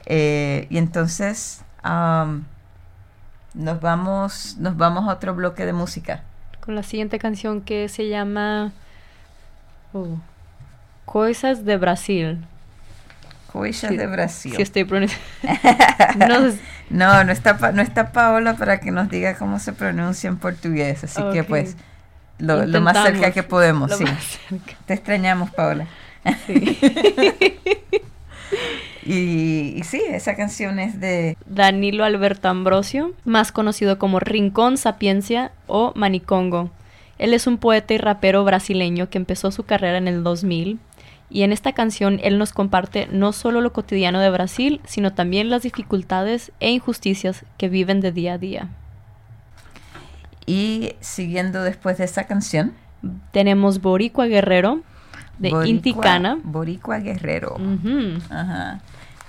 Eh, 0.06 0.68
y 0.70 0.78
entonces 0.78 1.64
nos 3.54 3.80
vamos 3.80 4.56
nos 4.58 4.76
vamos 4.76 5.08
a 5.08 5.14
otro 5.14 5.34
bloque 5.34 5.66
de 5.66 5.72
música. 5.72 6.22
Con 6.60 6.76
la 6.76 6.84
siguiente 6.84 7.18
canción 7.18 7.60
que 7.60 7.88
se 7.88 8.08
llama 8.08 8.70
oh, 9.92 10.20
Coisas 11.04 11.64
de 11.64 11.76
Brasil. 11.76 12.38
Coisas 13.52 13.90
Sí, 13.90 13.96
de 13.96 14.06
Brasil. 14.06 14.52
Sí, 14.56 14.62
estoy 14.62 14.84
pronunciando. 14.84 15.26
no, 16.16 16.38
No, 16.90 17.24
no 17.24 17.32
está, 17.32 17.58
Pa- 17.58 17.72
no 17.72 17.82
está 17.82 18.12
Paola 18.12 18.54
para 18.54 18.80
que 18.80 18.90
nos 18.90 19.10
diga 19.10 19.34
cómo 19.36 19.58
se 19.58 19.72
pronuncia 19.72 20.28
en 20.28 20.38
portugués, 20.38 21.04
así 21.04 21.22
que 21.32 21.44
pues 21.44 21.76
lo, 22.38 22.64
lo 22.66 22.80
más 22.80 22.96
cerca 23.04 23.30
que 23.30 23.42
podemos, 23.42 23.90
lo 23.90 23.96
sí. 23.98 24.04
Te 24.86 24.94
extrañamos, 24.94 25.50
Paola. 25.50 25.86
Y, 29.04 29.74
y 29.76 29.82
sí, 29.82 30.00
esa 30.10 30.36
canción 30.36 30.78
es 30.78 31.00
de 31.00 31.36
Danilo 31.46 32.04
Alberto 32.04 32.48
Ambrosio, 32.48 33.12
más 33.24 33.50
conocido 33.50 33.98
como 33.98 34.20
Rincón 34.20 34.76
Sapiencia 34.76 35.50
o 35.66 35.92
Manicongo. 35.96 36.70
Él 37.18 37.34
es 37.34 37.48
un 37.48 37.58
poeta 37.58 37.94
y 37.94 37.98
rapero 37.98 38.44
brasileño 38.44 39.08
que 39.10 39.18
empezó 39.18 39.50
su 39.50 39.64
carrera 39.64 39.98
en 39.98 40.06
el 40.06 40.22
2000 40.22 40.78
y 41.32 41.42
en 41.42 41.52
esta 41.52 41.72
canción 41.72 42.20
él 42.22 42.38
nos 42.38 42.52
comparte 42.52 43.08
no 43.10 43.32
solo 43.32 43.60
lo 43.60 43.72
cotidiano 43.72 44.20
de 44.20 44.30
Brasil, 44.30 44.80
sino 44.84 45.12
también 45.12 45.48
las 45.50 45.62
dificultades 45.62 46.52
e 46.60 46.70
injusticias 46.70 47.44
que 47.58 47.68
viven 47.68 48.00
de 48.00 48.12
día 48.12 48.34
a 48.34 48.38
día. 48.38 48.68
Y 50.46 50.94
siguiendo 51.00 51.62
después 51.62 51.98
de 51.98 52.04
esa 52.04 52.24
canción, 52.24 52.72
tenemos 53.30 53.80
Boricua 53.80 54.26
Guerrero 54.26 54.82
de 55.38 55.50
Boricua- 55.50 55.68
Inticana. 55.68 56.38
Boricua 56.42 56.98
Guerrero. 56.98 57.56
Ajá. 58.30 58.80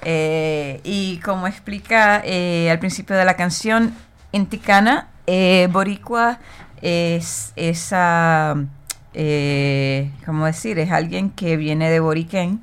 Eh, 0.06 0.82
y 0.84 1.18
como 1.20 1.48
explica 1.48 2.22
eh, 2.26 2.70
al 2.70 2.80
principio 2.80 3.16
de 3.16 3.26
la 3.26 3.36
canción, 3.36 3.94
Inticana, 4.32 5.08
eh, 5.28 5.70
Boricua 5.72 6.40
es 6.82 7.54
esa, 7.56 8.56
eh, 9.14 10.12
¿cómo 10.26 10.46
decir? 10.46 10.80
Es 10.80 10.92
alguien 10.92 11.30
que 11.30 11.58
viene 11.58 11.90
de 11.90 12.00
Boriquén, 12.00 12.62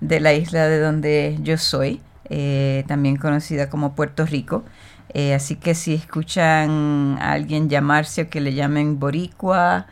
de 0.00 0.20
la 0.20 0.32
isla 0.32 0.68
de 0.68 0.80
donde 0.80 1.38
yo 1.42 1.58
soy, 1.58 2.00
eh, 2.30 2.84
también 2.86 3.16
conocida 3.16 3.68
como 3.68 3.94
Puerto 3.94 4.26
Rico. 4.26 4.64
Eh, 5.14 5.34
así 5.34 5.56
que 5.56 5.74
si 5.74 5.94
escuchan 5.94 7.16
a 7.20 7.32
alguien 7.32 7.68
llamarse 7.68 8.22
o 8.22 8.28
que 8.30 8.40
le 8.40 8.54
llamen 8.54 9.00
Boricua, 9.00 9.86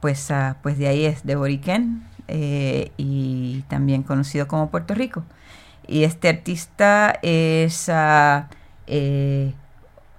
pues, 0.00 0.30
ah, 0.30 0.56
pues 0.62 0.78
de 0.78 0.88
ahí 0.88 1.04
es 1.04 1.24
de 1.24 1.36
Boriquén 1.36 2.04
y 2.96 3.62
también 3.68 4.02
conocido 4.02 4.48
como 4.48 4.70
Puerto 4.70 4.94
Rico. 4.94 5.24
Y 5.86 6.04
este 6.04 6.28
artista 6.28 7.18
es, 7.22 7.88
ah, 7.88 8.48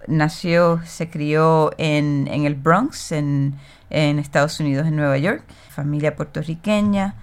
nació, 0.08 0.82
se 0.86 1.10
crió 1.10 1.72
en, 1.78 2.28
en 2.32 2.46
el 2.46 2.56
Bronx, 2.56 3.12
en, 3.12 3.56
en 3.94 4.20
Estados 4.20 4.60
Unidos, 4.60 4.88
en 4.88 4.98
Nueva 4.98 5.18
York, 5.18 5.44
familia 5.70 6.16
puertorriqueña, 6.16 7.16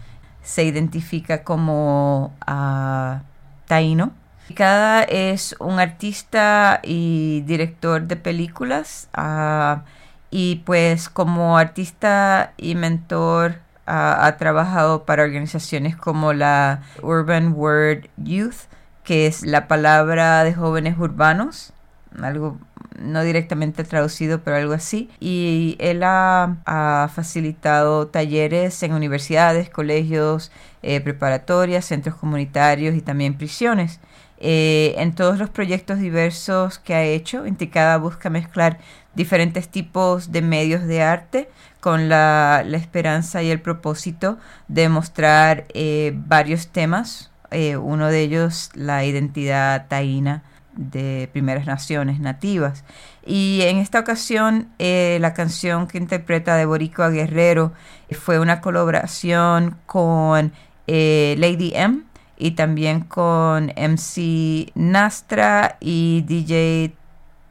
se 0.43 0.65
identifica 0.65 1.45
como 1.45 2.33
ah, 2.47 3.23
taíno. 3.67 4.13
Cada 4.55 5.03
es 5.03 5.55
un 5.61 5.79
artista 5.79 6.81
y 6.83 7.43
director 7.43 8.03
de 8.03 8.17
películas 8.17 9.09
ah, 9.13 9.83
y 10.31 10.57
pues 10.65 11.09
como 11.09 11.59
artista 11.59 12.53
y 12.57 12.75
mentor 12.75 13.57
ah, 13.87 14.27
ha 14.27 14.37
trabajado 14.39 15.05
para 15.05 15.25
organizaciones 15.25 15.97
como 15.97 16.33
la 16.33 16.83
Urban 17.03 17.53
Word 17.53 18.09
Youth, 18.17 18.69
que 19.05 19.27
es 19.27 19.45
la 19.45 19.69
palabra 19.69 20.45
de 20.45 20.55
jóvenes 20.55 20.99
urbanos, 20.99 21.73
algo 22.21 22.59
no 22.99 23.23
directamente 23.23 23.85
traducido, 23.85 24.43
pero 24.43 24.57
algo 24.57 24.73
así. 24.73 25.11
Y 25.21 25.77
él 25.79 26.03
ha, 26.05 27.11
facilitado 27.15 28.09
talleres 28.09 28.83
en 28.83 28.93
universidades, 28.93 29.71
colegios, 29.71 30.53
eh, 30.83 31.01
preparatorias, 31.01 31.85
centros 31.85 32.15
comunitarios 32.17 32.95
y 32.95 33.01
también 33.01 33.37
prisiones. 33.37 34.01
Eh, 34.39 34.95
en 34.97 35.15
todos 35.15 35.39
los 35.39 35.51
proyectos 35.51 35.99
diversos 35.99 36.79
que 36.79 36.95
ha 36.95 37.05
hecho, 37.05 37.47
Inticada 37.47 37.99
busca 37.99 38.31
mezclar 38.31 38.79
diferentes 39.15 39.69
tipos 39.69 40.33
de 40.33 40.41
medios 40.41 40.87
de 40.87 41.03
arte 41.03 41.51
con 41.81 42.09
la, 42.09 42.63
la 42.67 42.77
esperanza 42.77 43.43
y 43.43 43.51
el 43.51 43.61
propósito 43.61 44.39
de 44.69 44.89
mostrar 44.89 45.67
eh, 45.75 46.13
varios 46.15 46.69
temas, 46.69 47.31
eh, 47.51 47.77
uno 47.77 48.09
de 48.09 48.21
ellos 48.21 48.71
la 48.75 49.05
identidad 49.05 49.89
taína 49.89 50.43
de 50.75 51.29
primeras 51.33 51.67
naciones 51.67 52.21
nativas. 52.21 52.85
Y 53.25 53.61
en 53.63 53.79
esta 53.79 54.01
ocasión 54.01 54.69
eh, 54.79 55.19
la 55.21 55.35
canción 55.35 55.87
que 55.87 55.99
interpreta 55.99 56.57
de 56.57 56.67
Boricua 56.67 57.11
Guerrero 57.11 57.73
fue 58.11 58.39
una 58.39 58.61
colaboración 58.61 59.77
con 59.87 60.53
eh, 60.87 61.35
Lady 61.39 61.73
M 61.75 62.03
y 62.37 62.53
también 62.53 63.01
con 63.01 63.73
MC 63.77 64.73
Nastra 64.75 65.77
y 65.81 66.25
DJ 66.27 66.95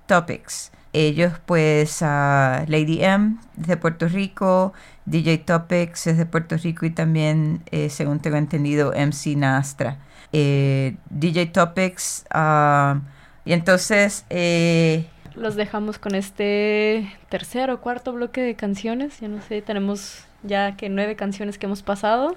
Topics. 0.07 0.71
Ellos 0.91 1.33
pues 1.45 2.01
ah, 2.01 2.65
Lady 2.67 3.03
M 3.03 3.37
es 3.61 3.67
de 3.67 3.77
Puerto 3.77 4.07
Rico, 4.07 4.73
DJ 5.05 5.39
Topics 5.39 6.07
es 6.07 6.17
de 6.17 6.25
Puerto 6.25 6.57
Rico 6.57 6.85
y 6.87 6.89
también 6.89 7.61
eh, 7.71 7.89
según 7.89 8.19
tengo 8.19 8.37
entendido 8.37 8.91
MC 8.91 9.35
Nastra. 9.37 9.99
Eh, 10.33 10.95
DJ 11.09 11.47
Topics 11.47 12.25
ah, 12.29 12.99
y 13.45 13.53
entonces 13.53 14.25
eh, 14.29 15.07
Los 15.35 15.55
dejamos 15.55 15.97
con 15.97 16.13
este 16.15 17.11
tercer 17.29 17.71
o 17.71 17.81
cuarto 17.81 18.13
bloque 18.13 18.41
de 18.41 18.55
canciones. 18.55 19.19
Ya 19.19 19.27
no 19.27 19.41
sé, 19.41 19.61
tenemos 19.61 20.23
ya 20.43 20.75
que 20.77 20.89
nueve 20.89 21.15
canciones 21.15 21.57
que 21.57 21.65
hemos 21.65 21.81
pasado. 21.81 22.35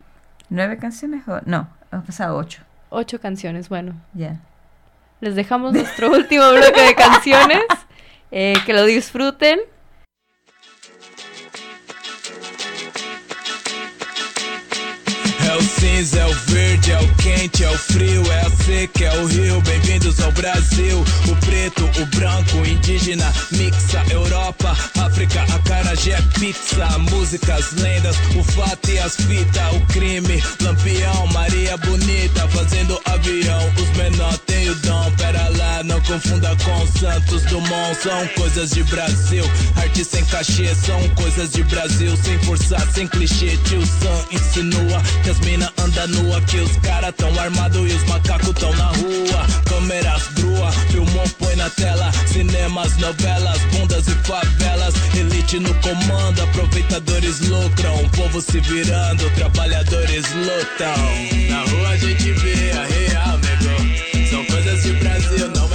¿Nueve 0.48 0.78
canciones? 0.78 1.26
o- 1.28 1.40
no, 1.44 1.68
hemos 1.92 2.06
pasado 2.06 2.36
ocho. 2.36 2.62
Ocho 2.90 3.20
canciones, 3.20 3.68
bueno. 3.68 3.94
Ya. 4.14 4.40
Les 5.20 5.34
dejamos 5.34 5.72
nuestro 5.72 6.10
último 6.12 6.50
bloque 6.50 6.80
de 6.82 6.94
canciones. 6.94 7.62
Eh, 8.34 8.54
que 8.64 8.72
lo 8.72 8.86
disfruten. 8.86 9.60
É 15.52 15.56
o 15.56 15.60
cinza, 15.60 16.18
é 16.18 16.24
o 16.24 16.34
verde, 16.46 16.92
é 16.92 16.98
o 16.98 17.14
quente, 17.16 17.62
é 17.62 17.68
o 17.68 17.76
frio, 17.76 18.22
é 18.32 18.40
a 18.40 18.50
seca, 18.64 19.04
é 19.04 19.20
o 19.20 19.26
rio. 19.26 19.60
Bem-vindos 19.60 20.18
ao 20.20 20.32
Brasil. 20.32 21.04
O 21.28 21.36
preto, 21.44 21.84
o 22.00 22.06
branco, 22.06 22.56
o 22.56 22.66
indígena, 22.66 23.30
mixa. 23.50 24.02
Europa, 24.08 24.74
África, 24.98 25.42
acarajé, 25.42 26.16
pizza. 26.40 26.98
Músicas, 27.10 27.70
lendas, 27.72 28.16
o 28.34 28.42
fato 28.42 28.90
e 28.92 28.98
as 28.98 29.14
fitas. 29.14 29.74
O 29.74 29.80
crime, 29.92 30.42
lampião, 30.62 31.26
Maria 31.34 31.76
Bonita, 31.76 32.48
fazendo 32.48 32.98
avião. 33.04 33.72
Os 33.76 33.90
menor 33.98 34.38
têm 34.46 34.70
o 34.70 34.74
dom, 34.76 35.12
pera 35.18 35.50
lá, 35.50 35.82
não 35.82 36.00
confunda 36.00 36.56
com 36.64 36.86
Santos 36.98 37.42
Dumont. 37.42 37.94
São 38.02 38.26
coisas 38.28 38.70
de 38.70 38.82
Brasil. 38.84 39.44
Arte 39.76 40.02
sem 40.02 40.24
cachê, 40.24 40.74
são 40.74 41.06
coisas 41.10 41.52
de 41.52 41.62
Brasil. 41.64 42.16
Sem 42.16 42.38
forçar, 42.38 42.90
sem 42.90 43.06
clichê. 43.06 43.58
Tio 43.68 43.84
Sam 43.84 44.24
insinua 44.30 45.02
que 45.22 45.28
as 45.28 45.41
mina 45.44 45.72
anda 45.78 46.06
nua. 46.06 46.40
Que 46.42 46.58
os 46.58 46.76
cara 46.78 47.12
tão 47.12 47.28
armado 47.38 47.86
e 47.86 47.92
os 47.92 48.04
macacos 48.04 48.54
tão 48.58 48.74
na 48.76 48.86
rua. 48.86 49.46
Câmeras 49.64 50.28
grua, 50.34 50.72
filmou, 50.90 51.24
põe 51.38 51.56
na 51.56 51.70
tela. 51.70 52.10
Cinemas, 52.26 52.96
novelas, 52.98 53.60
bundas 53.72 54.06
e 54.08 54.14
favelas. 54.26 54.94
Elite 55.14 55.58
no 55.58 55.74
comando, 55.76 56.42
aproveitadores 56.42 57.40
lucram. 57.40 58.04
O 58.04 58.08
povo 58.10 58.40
se 58.40 58.60
virando, 58.60 59.30
trabalhadores 59.30 60.24
lutam. 60.32 61.50
Na 61.50 61.62
rua 61.70 61.88
a 61.90 61.96
gente 61.96 62.32
vê 62.32 62.72
a 62.72 62.84
real, 62.84 63.38
nego. 63.38 64.28
São 64.30 64.44
coisas 64.46 64.82
de 64.82 64.92
Brasil, 64.94 65.48
não. 65.48 65.71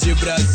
De 0.00 0.12
Brasil, 0.14 0.53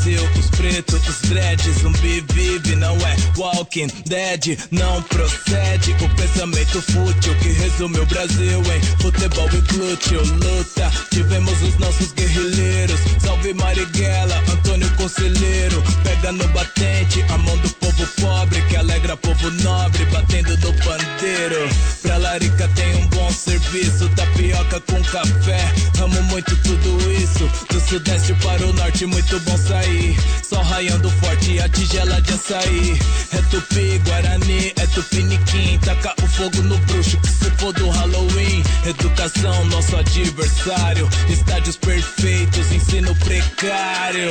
pretos, 0.79 1.07
os 1.07 1.29
dreads, 1.29 1.81
zumbi 1.81 2.23
vive, 2.31 2.75
não 2.75 2.95
é 2.97 3.15
Walking 3.37 3.87
Dead, 4.05 4.57
não 4.71 5.01
procede 5.03 5.91
o 6.03 6.09
pensamento 6.15 6.81
fútil 6.81 7.35
que 7.35 7.49
resume 7.49 7.99
o 7.99 8.05
Brasil 8.05 8.61
em 8.61 8.81
futebol 9.01 9.49
e 9.53 9.61
glúteo, 9.73 10.21
luta. 10.21 10.91
Tivemos 11.11 11.61
os 11.61 11.77
nossos 11.79 12.11
guerrilheiros, 12.13 12.99
salve 13.19 13.53
Marighella, 13.53 14.37
Antônio 14.51 14.89
Conselheiro, 14.95 15.83
pega 16.03 16.31
no 16.31 16.47
batente, 16.49 17.23
a 17.29 17.37
mão 17.37 17.57
do 17.57 17.69
povo 17.75 18.07
pobre 18.21 18.61
que 18.63 18.75
alegra 18.75 19.17
povo 19.17 19.51
nobre, 19.63 20.05
batendo 20.05 20.57
no 20.57 20.73
pandeiro. 20.83 21.69
Pra 22.01 22.17
Larica 22.17 22.67
tem 22.75 22.95
um 22.95 23.07
bom 23.07 23.29
serviço, 23.31 24.09
tapioca 24.09 24.79
com 24.81 25.01
café, 25.03 25.73
amo 26.01 26.21
muito 26.23 26.55
tudo 26.63 27.11
isso. 27.11 27.49
Do 27.69 27.79
sudeste 27.81 28.33
para 28.35 28.65
o 28.65 28.73
norte, 28.73 29.05
muito 29.05 29.39
bom 29.41 29.57
sair. 29.57 30.17
Sol 30.43 30.68
raiando 30.69 31.09
forte 31.09 31.59
a 31.59 31.67
tigela 31.69 32.21
de 32.21 32.33
açaí. 32.33 32.99
É 33.33 33.41
tupi, 33.49 33.99
guarani, 34.05 34.73
é 34.75 34.87
tupiniquim. 34.87 35.79
Taca 35.79 36.13
o 36.23 36.27
fogo 36.27 36.61
no 36.63 36.77
bruxo 36.79 37.17
que 37.17 37.27
se 37.27 37.51
for 37.57 37.73
do 37.73 37.89
Halloween. 37.89 38.63
Educação, 38.85 39.65
nosso 39.65 39.95
adversário. 39.95 41.09
Estádios 41.29 41.75
perfeitos, 41.77 42.71
ensino 42.71 43.15
precário. 43.17 44.29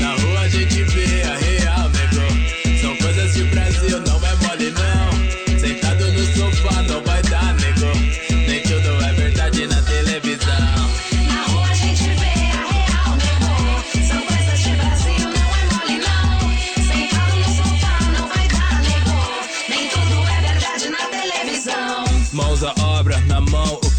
Na 0.00 0.14
rua 0.14 0.40
a 0.40 0.48
gente 0.48 0.82
vê 0.82 1.22
a 1.22 1.36
real, 1.36 1.75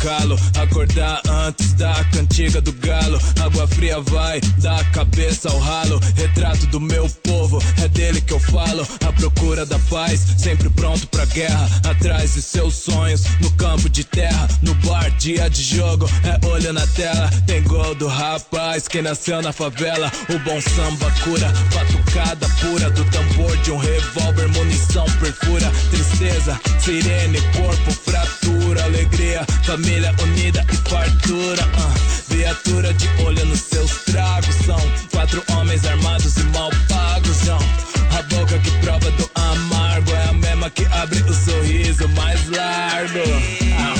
calo, 0.08 0.38
acordar 0.58 1.27
Antes 1.48 1.72
da 1.76 1.94
cantiga 2.12 2.60
do 2.60 2.74
galo, 2.74 3.18
água 3.40 3.66
fria 3.70 4.02
vai 4.02 4.42
da 4.58 4.84
cabeça 4.92 5.50
ao 5.50 5.58
ralo. 5.58 5.98
Retrato 6.18 6.66
do 6.68 6.78
meu 6.78 7.08
povo, 7.24 7.64
é 7.82 7.88
dele 7.88 8.20
que 8.20 8.34
eu 8.34 8.40
falo. 8.40 8.86
A 9.08 9.14
procura 9.14 9.66
da 9.66 9.80
paz, 9.90 10.20
sempre 10.38 10.70
pronto 10.70 11.08
pra 11.08 11.24
guerra. 11.24 11.70
Atrás 11.90 12.34
de 12.34 12.42
seus 12.42 12.74
sonhos, 12.76 13.24
no 13.40 13.50
campo 13.52 13.88
de 13.90 14.04
terra, 14.04 14.46
no 14.62 14.76
bar, 14.76 15.10
dia 15.12 15.50
de 15.50 15.64
jogo, 15.64 16.10
é 16.26 16.46
olho 16.48 16.74
na 16.74 16.86
tela. 16.88 17.30
Tem 17.46 17.64
gol 17.64 17.96
do 17.96 18.10
rapaz 18.10 18.90
que 18.90 19.02
nasceu 19.02 19.42
na 19.42 19.54
favela. 19.54 20.12
O 20.28 20.40
bom 20.40 20.60
samba 20.60 21.10
cura, 21.24 21.48
batucada 21.74 22.46
pura 22.60 22.90
do 22.90 23.06
tambor 23.06 23.56
de 23.60 23.72
um 23.72 23.78
revólver, 23.78 24.50
munição 24.50 25.06
perfura. 25.22 25.72
Tristeza, 25.92 26.60
sirene, 26.78 27.40
corpo, 27.56 27.92
fratura, 27.92 28.84
alegria, 28.84 29.46
família 29.64 30.14
unida 30.22 30.66
e 30.74 30.90
fartura. 30.90 31.37
Ah. 31.78 31.94
viatura 32.30 32.94
de 32.94 33.08
olho 33.24 33.46
nos 33.46 33.60
seus 33.60 33.92
tragos. 34.06 34.56
São 34.66 34.80
quatro 35.12 35.44
homens 35.54 35.86
armados 35.86 36.36
e 36.38 36.44
mal 36.46 36.70
pagos. 36.88 37.44
Não. 37.46 37.60
A 38.18 38.22
boca 38.24 38.58
que 38.60 38.72
prova 38.80 39.12
do 39.12 39.30
amargo 39.36 40.12
é 40.12 40.30
a 40.30 40.34
mesma 40.34 40.70
que 40.70 40.86
abre 40.86 41.22
o 41.22 41.34
sorriso 41.34 42.08
mais 42.10 42.48
largo. 42.50 43.20
A 43.80 43.97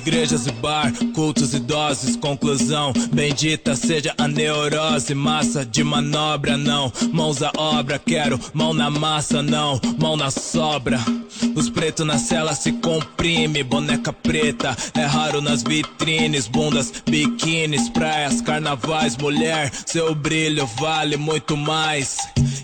Igrejas 0.00 0.46
e 0.46 0.52
bar, 0.52 0.90
cultos 1.14 1.52
idosos, 1.52 2.16
conclusão. 2.16 2.90
Bendita 3.12 3.76
seja 3.76 4.14
a 4.16 4.26
neurose, 4.26 5.14
massa 5.14 5.62
de 5.62 5.84
manobra, 5.84 6.56
não. 6.56 6.90
Mãos 7.12 7.42
à 7.42 7.52
obra, 7.54 7.98
quero 7.98 8.40
mão 8.54 8.72
na 8.72 8.88
massa, 8.88 9.42
não. 9.42 9.78
Mão 9.98 10.16
na 10.16 10.30
sobra. 10.30 10.98
Os 11.54 11.68
pretos 11.68 12.06
na 12.06 12.18
cela 12.18 12.54
se 12.54 12.72
comprime, 12.72 13.62
boneca 13.62 14.10
preta. 14.10 14.74
É 14.94 15.04
raro 15.04 15.42
nas 15.42 15.62
vitrines, 15.62 16.46
bundas, 16.46 16.90
biquínis, 17.06 17.90
praias, 17.90 18.40
carnavais, 18.40 19.18
mulher. 19.18 19.70
Seu 19.84 20.14
brilho 20.14 20.66
vale 20.78 21.18
muito 21.18 21.58
mais. 21.58 22.16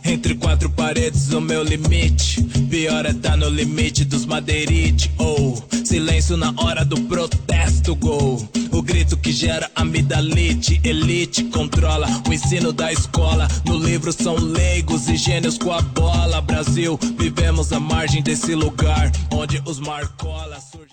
Entre 0.03 0.34
quatro 0.37 0.70
paredes, 0.70 1.30
o 1.34 1.41
meu 1.43 1.62
limite. 1.62 2.43
Pior 2.70 3.05
é 3.05 3.12
tá 3.12 3.37
no 3.37 3.51
limite 3.51 4.07
dos 4.07 4.24
madeirite. 4.24 5.11
Ou 5.18 5.62
silêncio 5.97 6.36
na 6.36 6.53
hora 6.59 6.84
do 6.84 7.01
protesto, 7.05 7.97
gol. 7.97 8.47
O 8.70 8.82
grito 8.82 9.16
que 9.16 9.32
gera 9.32 9.70
amidalite, 9.74 10.78
elite 10.84 11.44
controla 11.44 12.07
o 12.28 12.32
ensino 12.34 12.70
da 12.70 12.92
escola. 12.92 13.49
No 13.64 13.78
livro 13.78 14.12
são 14.12 14.34
leigos 14.34 15.09
e 15.09 15.16
gênios 15.16 15.57
com 15.57 15.72
a 15.72 15.80
bola. 15.80 16.42
Brasil, 16.42 16.99
vivemos 17.18 17.72
à 17.72 17.80
margem 17.80 18.22
desse 18.22 18.55
lugar 18.55 19.11
onde 19.32 19.62
os 19.64 19.80
marcolas 19.80 20.64
surgem. 20.70 20.86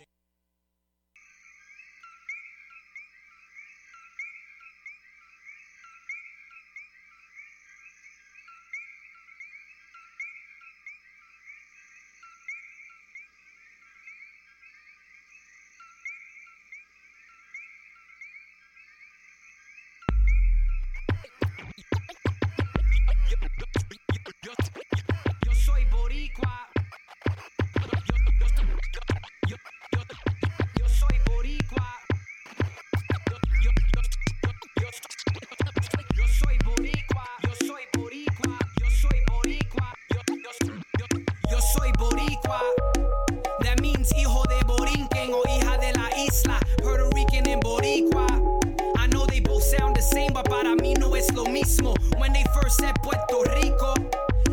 Boricua. 47.93 48.97
I 48.97 49.07
know 49.07 49.25
they 49.25 49.39
both 49.39 49.63
sound 49.63 49.95
the 49.95 50.01
same, 50.01 50.33
but 50.33 50.45
para 50.45 50.75
mí 50.75 50.97
no 50.97 51.13
es 51.15 51.31
lo 51.33 51.45
mismo. 51.45 51.95
When 52.17 52.33
they 52.33 52.43
first 52.55 52.77
said 52.77 52.95
Puerto 53.03 53.43
Rico, 53.55 53.93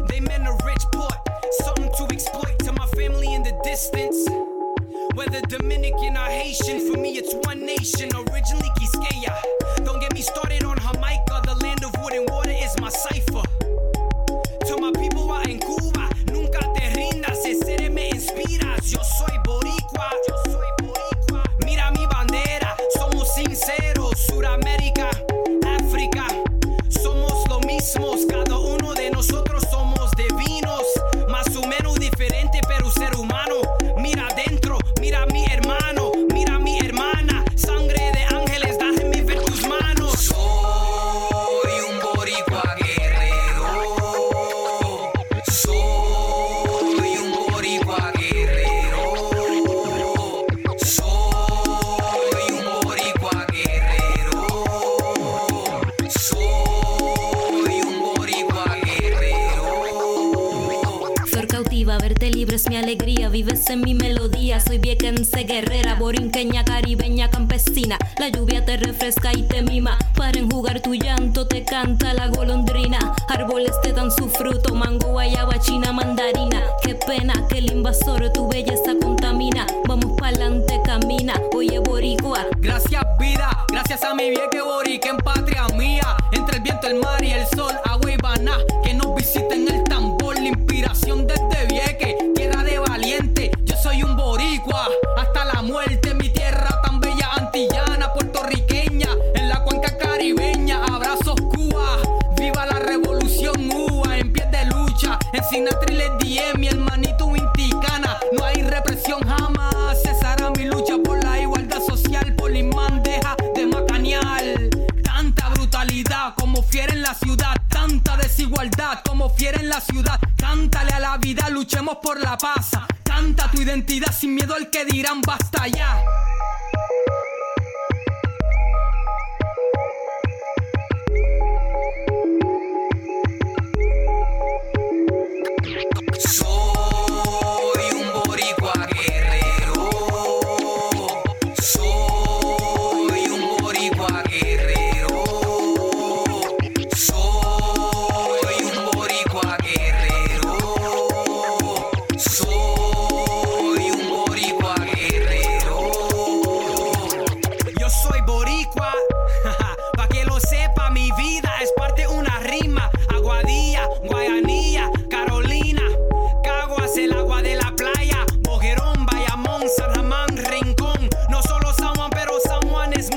they 0.08 0.20
meant 0.20 0.46
a 0.46 0.56
rich 0.66 0.82
port, 0.92 1.16
something 1.62 1.90
to 1.96 2.04
exploit 2.12 2.58
to 2.60 2.72
my 2.72 2.86
family 2.88 3.32
in 3.32 3.42
the 3.42 3.58
distance. 3.64 4.28
Whether 5.14 5.40
Dominican 5.42 6.16
or 6.16 6.28
Haitian, 6.28 6.80
for 6.90 6.98
me 6.98 7.16
it's 7.16 7.34
one 7.46 7.64
nation. 7.64 8.10
Originally 8.14 8.70
Quisqueya. 8.76 9.34
Don't 9.84 10.00
get 10.00 10.14
me 10.14 10.20
started 10.20 10.64
on 10.64 10.76
te 68.70 68.76
refresca 68.76 69.32
y 69.32 69.42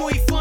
We. 0.06 0.33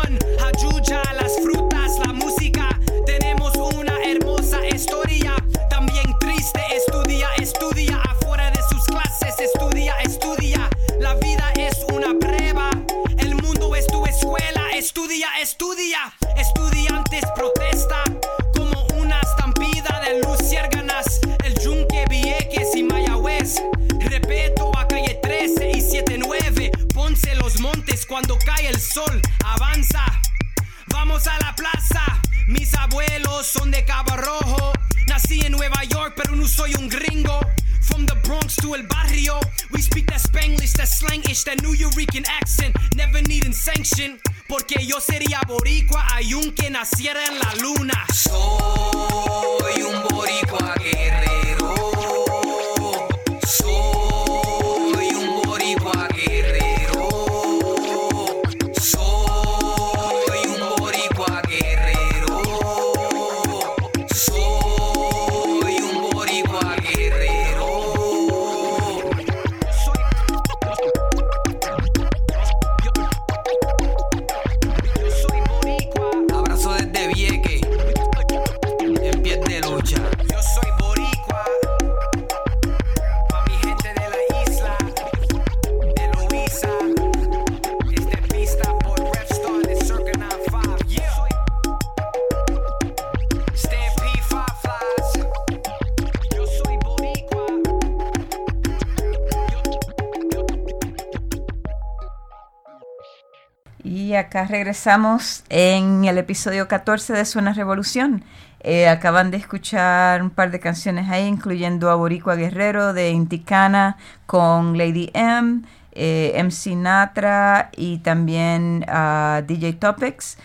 Acá 104.32 104.46
regresamos 104.46 105.44
en 105.50 106.06
el 106.06 106.16
episodio 106.16 106.66
14 106.66 107.12
de 107.12 107.26
Suena 107.26 107.52
Revolución. 107.52 108.24
Eh, 108.60 108.88
acaban 108.88 109.30
de 109.30 109.36
escuchar 109.36 110.22
un 110.22 110.30
par 110.30 110.50
de 110.50 110.58
canciones 110.58 111.10
ahí, 111.10 111.26
incluyendo 111.26 111.90
a 111.90 111.96
Boricua 111.96 112.34
Guerrero 112.34 112.94
de 112.94 113.10
Inticana 113.10 113.98
con 114.24 114.78
Lady 114.78 115.10
M, 115.12 115.60
eh, 115.92 116.32
MC 116.42 116.76
Natra 116.76 117.68
y 117.76 117.98
también 117.98 118.86
a 118.88 119.42
DJ 119.46 119.74
Topics. 119.74 120.38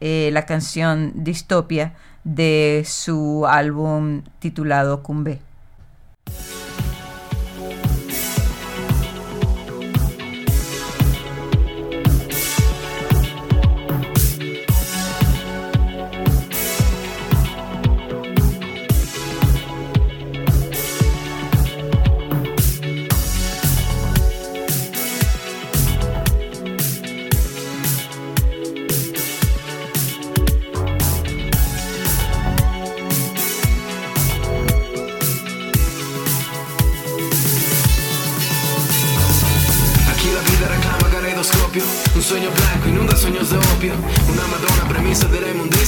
eh, 0.01 0.31
la 0.33 0.47
canción 0.47 1.13
Distopia 1.25 1.93
de 2.25 2.85
su 2.87 3.45
álbum 3.47 4.23
titulado 4.39 5.03
Cumbe. 5.03 5.46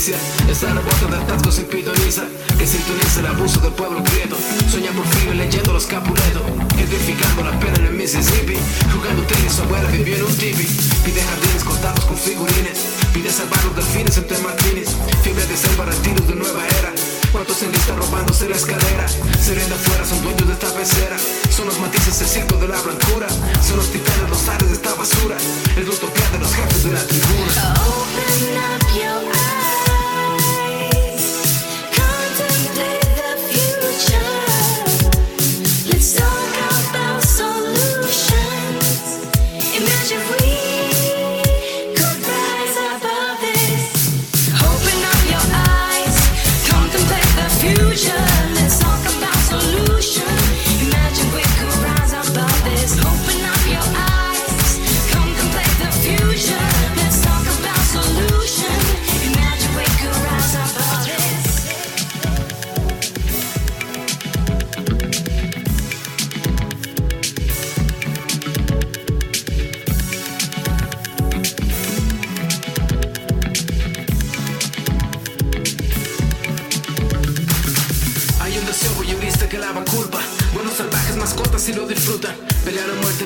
Inmundicia 0.08 0.16
Esa 0.50 0.72
rebota 0.72 1.06
de 1.06 1.16
atascos 1.22 1.54
sin 1.54 1.64
pitoniza 1.66 2.24
Que 2.58 2.66
sintoniza 2.66 3.20
el 3.20 3.26
abuso 3.26 3.60
del 3.60 3.72
pueblo 3.72 4.02
quieto 4.04 4.36
Sueña 4.70 4.90
por 4.92 5.06
frío 5.06 5.34
leyendo 5.34 5.72
los 5.72 5.86
capuletos 5.86 6.42
Identificando 6.76 7.44
la 7.44 7.58
pena 7.58 7.76
en 7.78 7.86
el 7.86 7.94
Mississippi. 7.94 8.56
Jugando 8.92 9.22
tenis 9.24 9.52
su 9.52 9.62
abuela 9.62 9.90
vivió 9.90 10.16
en 10.16 10.24
un 10.24 10.36
tipi. 10.36 10.64
Pide 11.04 11.22
jardines 11.22 11.64
cortados 11.64 12.04
con 12.04 12.16
figurines 12.16 12.78
Pide 13.12 13.30
salvar 13.30 13.64
los 13.64 13.76
delfines 13.76 14.16
entre 14.16 14.38
martines 14.38 14.96
Fiebre 15.22 15.46
de 15.46 15.56
selva 15.56 15.84
retiros 15.86 16.26
de 16.28 16.34
nueva 16.34 16.66
era. 16.80 16.92
¿Cuántos 17.32 17.62
enlistas 17.62 17.96
robándose 17.96 18.48
la 18.48 18.56
escalera? 18.56 19.06
Se 19.08 19.52
afuera, 19.52 20.04
son 20.04 20.22
dueños 20.22 20.46
de 20.46 20.52
esta 20.54 20.72
pecera. 20.72 21.16
Son 21.54 21.66
los 21.66 21.78
matices, 21.78 22.20
el 22.22 22.26
circo 22.26 22.56
de 22.56 22.68
la 22.68 22.80
blancura. 22.80 23.28
Son 23.66 23.76
los 23.76 23.90
titanes, 23.90 24.30
los 24.30 24.48
ares 24.48 24.68
de 24.68 24.74
esta 24.74 24.94
basura. 24.94 25.36
Es 25.76 25.86
la 25.86 25.92
utopía 25.92 26.30
de 26.30 26.38
los 26.38 26.54
jefes 26.54 26.84
de 26.84 26.92
la 26.92 27.06
tribuna 27.06 27.74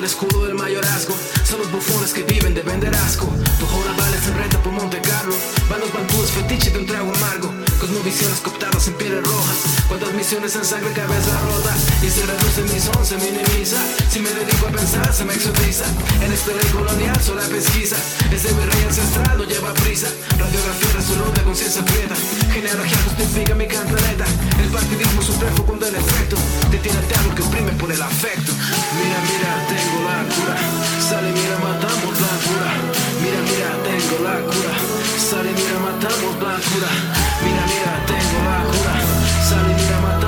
el 0.03 0.07
escudo 0.07 0.45
del 0.45 0.55
mayorazgo. 0.55 1.15
Son 1.49 1.59
los 1.59 1.71
bufones 1.71 2.11
que 2.11 2.23
viven 2.23 2.53
de 2.53 2.61
vender 2.61 2.93
asco. 2.93 3.25
Tu 3.57 3.65
joda 3.65 3.93
vale 3.97 4.17
se 4.19 4.33
renta 4.33 4.61
por 4.61 4.73
Monte 4.73 4.99
Carlo. 4.99 5.33
Van 5.69 5.79
los 5.79 5.93
bantudos 5.93 6.29
fetiche 6.31 6.71
de 6.71 6.79
un 6.79 6.85
trago 6.85 7.09
amargo. 7.15 7.53
Cosmovisiones 7.79 8.39
cooptadas 8.41 8.85
en 8.89 8.95
pieles 8.95 9.23
rojas. 9.23 9.57
Cuántas 9.87 10.13
misiones 10.13 10.55
en 10.57 10.65
sangre, 10.65 10.91
cabeza 10.91 11.31
rota. 11.47 11.73
Y 12.01 12.09
se 12.09 12.25
reduce 12.25 12.61
mi 12.63 12.79
son, 12.81 13.05
se 13.05 13.15
minimiza. 13.15 13.77
Si 14.11 14.19
me 14.19 14.29
dedico 14.29 14.67
a 14.67 14.71
pensar, 14.71 15.13
se 15.13 15.23
me 15.23 15.35
exotiza. 15.35 15.85
En 16.21 16.33
este 16.33 16.51
ley 16.53 16.69
colonial, 16.73 17.21
sola 17.21 17.43
pesquisa. 17.43 17.95
Ese 18.29 18.51
virrey 18.51 18.83
ancestral 18.83 19.37
no 19.37 19.45
lleva 19.45 19.73
prisa. 19.73 20.07
Radiografía 20.37 20.91
resoluta, 20.97 21.43
conciencia 21.43 21.85
prieta. 21.85 22.15
Genealogía 22.51 22.97
justifica 23.07 23.55
mi 23.55 23.67
cantaleta. 23.67 24.25
Partidismo 24.73 25.21
es 25.21 25.29
un 25.29 25.39
refugio 25.39 25.75
del 25.75 25.95
efecto. 25.95 26.35
Detiénete 26.71 27.13
a 27.13 27.21
lo 27.21 27.35
que 27.35 27.43
oprime 27.43 27.71
por 27.73 27.91
el 27.91 28.01
afecto. 28.01 28.51
Mira, 28.97 29.19
mira, 29.29 29.51
tengo 29.69 30.01
la 30.01 30.17
cura. 30.33 30.55
Sale, 30.99 31.31
mira, 31.31 31.57
matamos 31.61 32.15
la 32.19 32.33
cura. 32.41 32.69
Mira, 33.21 33.39
mira, 33.45 33.69
tengo 33.85 34.23
la 34.25 34.35
cura. 34.41 34.73
Sale, 35.29 35.51
mira, 35.53 35.77
matamos 35.77 36.33
la 36.41 36.55
cura. 36.67 36.89
Mira, 37.45 37.63
mira, 37.69 37.93
tengo 38.07 38.39
la 38.49 38.57
cura. 38.65 40.22